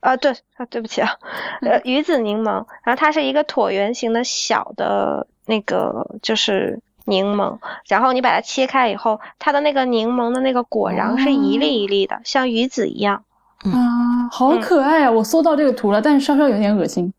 [0.00, 1.16] 啊，对啊，对不起啊，
[1.62, 13.24] 呃，鱼子柠檬，然后它是一个椭圆形的小的那个就是柠檬，然后你把它切开以后，它的那个柠檬的那个果瓤是一粒一粒的，像鱼子一样。
[13.64, 15.10] 啊，好可爱啊！
[15.10, 17.12] 我搜到这个图了，但是稍稍有点恶心。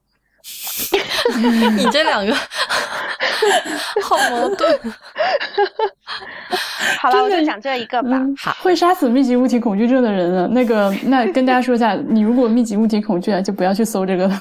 [1.75, 2.31] 你这两个
[4.03, 4.79] 好矛盾。
[7.01, 8.09] 好了，我就讲这一个吧。
[8.11, 10.47] 嗯好，会杀死密集物体恐惧症的人呢？
[10.51, 14.39] 那个，那跟大家说一下，你如果密集物体恐惧啊，就不要去搜这个了，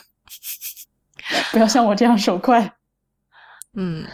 [1.53, 2.71] 不要像我这样手快。
[3.77, 4.05] 嗯，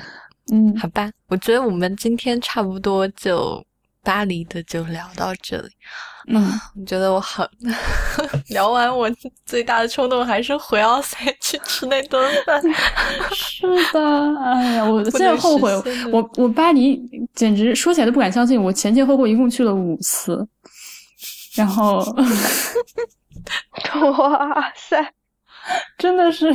[0.52, 3.64] 嗯，好吧，我觉得我们今天差不多就
[4.02, 5.68] 巴黎的就聊到这里。
[6.28, 7.46] 嗯，我觉得我好
[8.50, 9.10] 聊完，我
[9.46, 12.60] 最大的冲动还是回奥赛去吃那顿饭。
[13.32, 14.00] 是的，
[14.44, 15.72] 哎呀，我不现在后悔
[16.12, 17.00] 我我巴黎
[17.34, 20.46] 简直说起来都不敢相信，我前前后后一共去了五次，
[21.54, 22.04] 然后
[24.18, 25.12] 哇塞，
[25.96, 26.54] 真的是，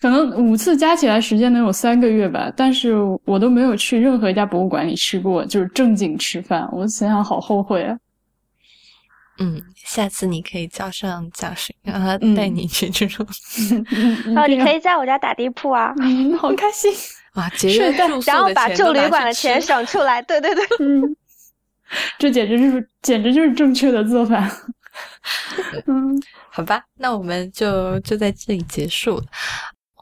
[0.00, 2.94] 可能五次加起来时间能有三个月吧，但是
[3.24, 7.96] 我都没有去任何一家博物馆里吃过，就是正经吃饭，我想想好后悔啊。
[9.38, 13.26] 嗯，下次你可以叫上蒋勋，让他嗯带你去这种、
[14.26, 16.92] 嗯哦，你可以，在我家打地铺啊，嗯，好开心。
[17.32, 20.20] 啊，节约住宿然后把住旅馆的钱省出来。
[20.22, 21.16] 对对对，嗯，
[22.18, 24.50] 这简直就是简直就是正确的做法。
[25.86, 26.20] 嗯，
[26.50, 29.24] 好吧，那我们就就在这里结束了。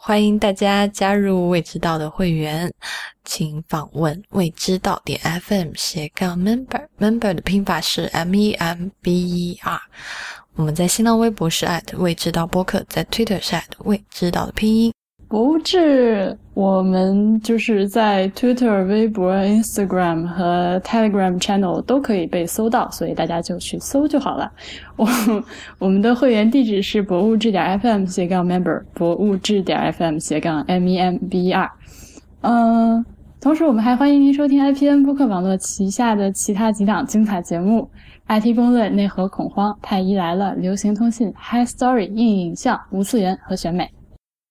[0.09, 2.73] 欢迎大家加入未知道的会员，
[3.27, 9.79] 请访问未知道点 FM 斜杠 member，member 的拼法是 M E M B E R。
[10.55, 11.69] 我们在新浪微博是
[11.99, 14.91] 未知道播客，在 Twitter 是未知道的拼音。
[15.29, 24.51] 不至，我们就是在 Twitter、微博、Instagram 和 Telegram Channel 都可以被搜到，所以大家就去搜就好了。
[24.99, 25.07] 我
[25.79, 31.71] 我们的会员地址是博物志点 FM 斜杠 member，博物志点 FM 斜杠 M E M B E R。
[32.41, 33.07] 嗯，
[33.41, 37.89] 同时我们还欢迎您收听 IPN 播客网络旗下的其他几档精彩节目
[38.27, 43.89] ：IT 攻略、内核恐慌、太医来了、流行通信、High Story、硬影像、无次元和选美。